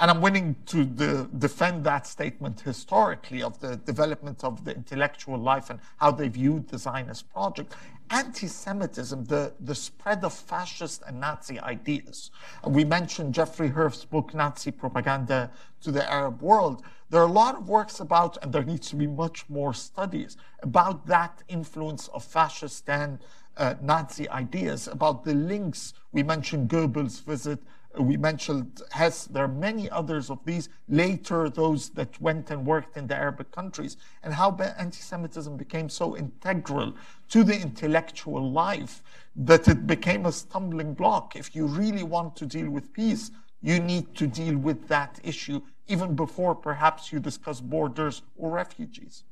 [0.00, 5.38] And I'm willing to de- defend that statement historically of the development of the intellectual
[5.38, 7.74] life and how they viewed the Zionist project.
[8.10, 12.30] Anti Semitism, the, the spread of fascist and Nazi ideas.
[12.66, 15.50] We mentioned Jeffrey Herf's book, Nazi Propaganda
[15.82, 16.82] to the Arab World.
[17.10, 20.36] There are a lot of works about, and there needs to be much more studies
[20.62, 23.18] about that influence of fascist and
[23.56, 25.94] uh, Nazi ideas, about the links.
[26.12, 27.60] We mentioned Goebbels' visit
[27.98, 29.26] we mentioned Hess.
[29.26, 30.68] There are many others of these.
[30.88, 36.16] Later, those that went and worked in the Arabic countries, and how anti-Semitism became so
[36.16, 36.94] integral
[37.30, 39.02] to the intellectual life
[39.36, 41.36] that it became a stumbling block.
[41.36, 43.30] If you really want to deal with peace,
[43.62, 49.24] you need to deal with that issue even before perhaps you discuss borders or refugees.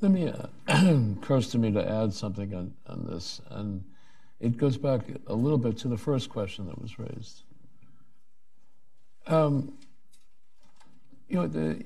[0.00, 0.46] Let me, uh,
[1.22, 3.82] occurs to me to add something on, on this, and
[4.40, 7.42] it goes back a little bit to the first question that was raised.
[9.26, 9.76] Um,
[11.28, 11.82] you know, the,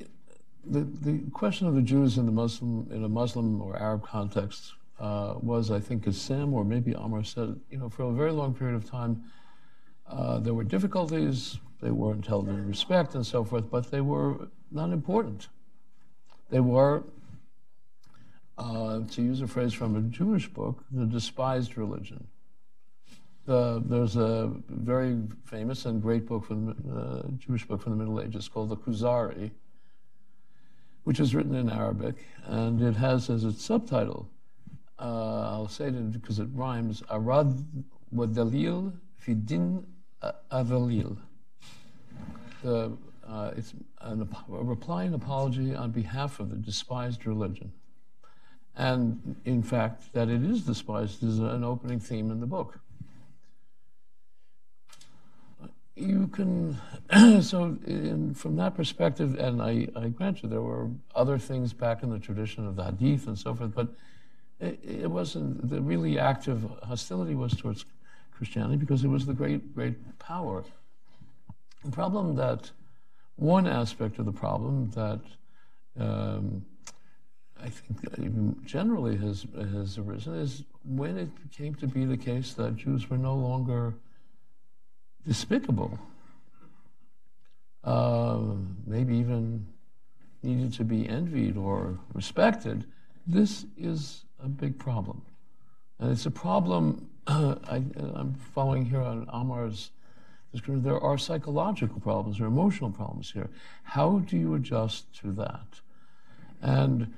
[0.64, 4.74] the, the question of the Jews in the Muslim in a Muslim or Arab context
[4.98, 8.32] uh, was, I think, as Sam or maybe Ammar said, you know, for a very
[8.32, 9.24] long period of time,
[10.06, 11.58] uh, there were difficulties.
[11.80, 15.48] They weren't held in respect and so forth, but they were not important.
[16.50, 17.04] They were,
[18.58, 22.26] uh, to use a phrase from a Jewish book, the despised religion.
[23.50, 28.20] Uh, there's a very famous and great book from uh, Jewish book from the Middle
[28.20, 29.50] Ages called the Kuzari,
[31.02, 32.14] which is written in Arabic,
[32.44, 34.30] and it has as its subtitle,
[35.00, 37.52] uh, I'll say it because it rhymes, Arad
[38.12, 39.84] wa Dalil fi din
[40.52, 41.16] avalil.
[42.62, 42.96] The,
[43.26, 47.72] uh, it's an, a reply and apology on behalf of the despised religion.
[48.76, 52.78] And in fact, that it is despised is an opening theme in the book
[56.00, 56.76] you can,
[57.42, 62.02] so in, from that perspective, and I, I, grant you there were other things back
[62.02, 63.88] in the tradition of the Hadith and so forth, but
[64.60, 67.84] it, it, wasn't, the really active hostility was towards
[68.32, 70.64] Christianity because it was the great, great power.
[71.84, 72.70] The problem that,
[73.36, 75.20] one aspect of the problem that
[75.98, 76.64] um,
[77.62, 82.76] I think generally has, has arisen is when it came to be the case that
[82.76, 83.94] Jews were no longer
[85.26, 85.98] despicable,
[87.84, 88.40] uh,
[88.86, 89.66] maybe even
[90.42, 92.86] needed to be envied or respected,
[93.26, 95.22] this is a big problem.
[95.98, 99.90] And it's a problem, uh, I, am following here on Ammar's
[100.52, 103.48] description, there are psychological problems, are emotional problems here.
[103.84, 105.80] How do you adjust to that?
[106.62, 107.12] And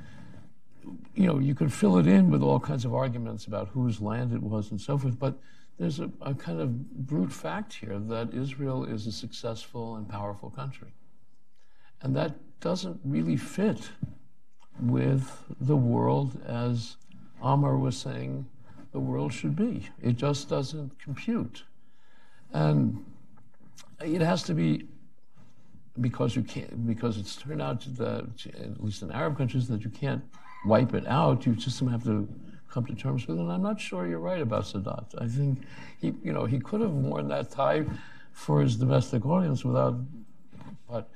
[1.15, 4.33] you know, you could fill it in with all kinds of arguments about whose land
[4.33, 5.39] it was and so forth, but
[5.83, 10.49] there's a, a, kind of brute fact here that Israel is a successful and powerful
[10.49, 10.93] country.
[12.03, 13.91] And that doesn't really fit
[14.81, 16.97] with the world as
[17.43, 18.47] Ammar was saying
[18.93, 19.89] the world should be.
[20.01, 21.65] It just doesn't compute.
[22.53, 23.05] And
[24.01, 24.87] it has to be
[26.01, 29.91] because you can't because it's turned out that at least in Arab countries that you
[29.91, 30.23] can't
[30.65, 31.45] wipe it out.
[31.45, 32.29] You just have to
[32.73, 33.39] come to terms with.
[33.39, 35.15] And I'm not sure you're right about Sadat.
[35.21, 35.63] I think
[36.01, 37.85] he, you know, he could have worn that tie
[38.33, 39.97] for his domestic audience without,
[40.89, 41.11] but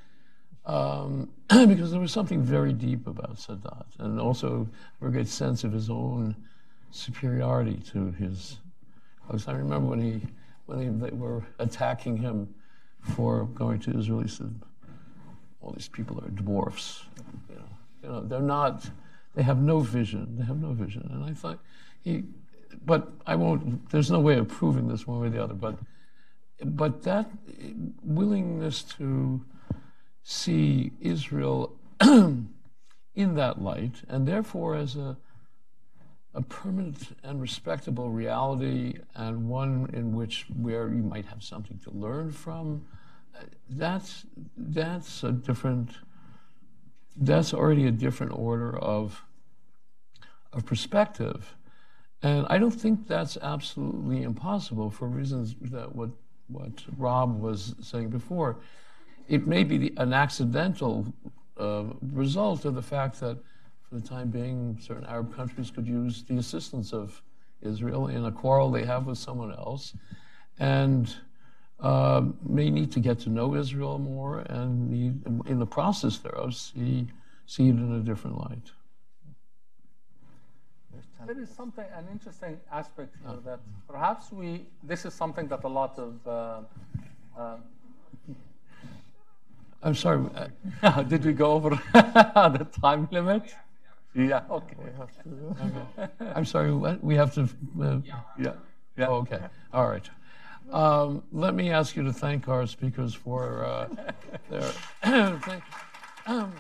[0.67, 4.69] um, because there was something very deep about Sadat, and also
[5.01, 6.37] a great sense of his own
[6.91, 8.59] superiority to his.
[9.31, 10.21] I remember when he
[10.67, 12.55] when he, they were attacking him
[13.01, 14.21] for going to Israel.
[14.21, 14.55] He said,
[15.61, 17.05] "All these people are dwarfs.
[17.49, 17.69] You know,
[18.03, 18.89] you know they're not."
[19.37, 20.37] They have no vision.
[20.39, 21.09] They have no vision.
[21.13, 21.61] And I thought
[22.03, 22.25] he,
[22.85, 25.79] but I won't, there's no way of proving this one way or the other, but,
[26.65, 27.31] but that
[28.03, 29.45] willingness to
[30.23, 35.19] see Israel in that light, and therefore as a,
[36.33, 41.91] a permanent and respectable reality, and one in which where you might have something to
[41.91, 42.87] learn from,
[43.35, 44.25] uh, that's
[44.57, 45.91] that's a different
[47.17, 49.23] that's already a different order of
[50.53, 51.55] of perspective.
[52.23, 56.11] And I don't think that's absolutely impossible for reasons that what
[56.49, 58.59] what Rob was saying before.
[59.29, 61.13] It may be the, an accidental
[61.59, 63.37] uh, result of the fact that,
[63.83, 67.21] for the time being, certain Arab countries could use the assistance of
[67.63, 69.95] Israel in a quarrel they have with someone else,
[70.59, 71.17] and
[71.81, 76.55] uh, may need to get to know Israel more, and need, in the process thereof,
[76.55, 77.07] see
[77.47, 78.73] see it in a different light.
[81.27, 85.69] There is something, an interesting aspect here that perhaps we, this is something that a
[85.69, 86.61] lot of, uh,
[87.37, 87.57] uh,
[89.83, 90.25] I'm sorry.
[90.83, 93.55] uh, did we go over the time limit?
[94.15, 94.77] Yeah, okay.
[96.35, 96.73] I'm sorry.
[96.73, 97.03] What?
[97.05, 97.43] We have to.
[97.81, 97.99] Uh,
[98.39, 98.53] Yeah,
[98.97, 99.07] yeah.
[99.09, 99.41] oh, okay.
[99.73, 100.09] All right.
[100.71, 103.89] Um, let me ask you to thank our speakers for uh,
[104.51, 104.63] their.
[105.41, 105.63] thank,
[106.27, 106.53] um,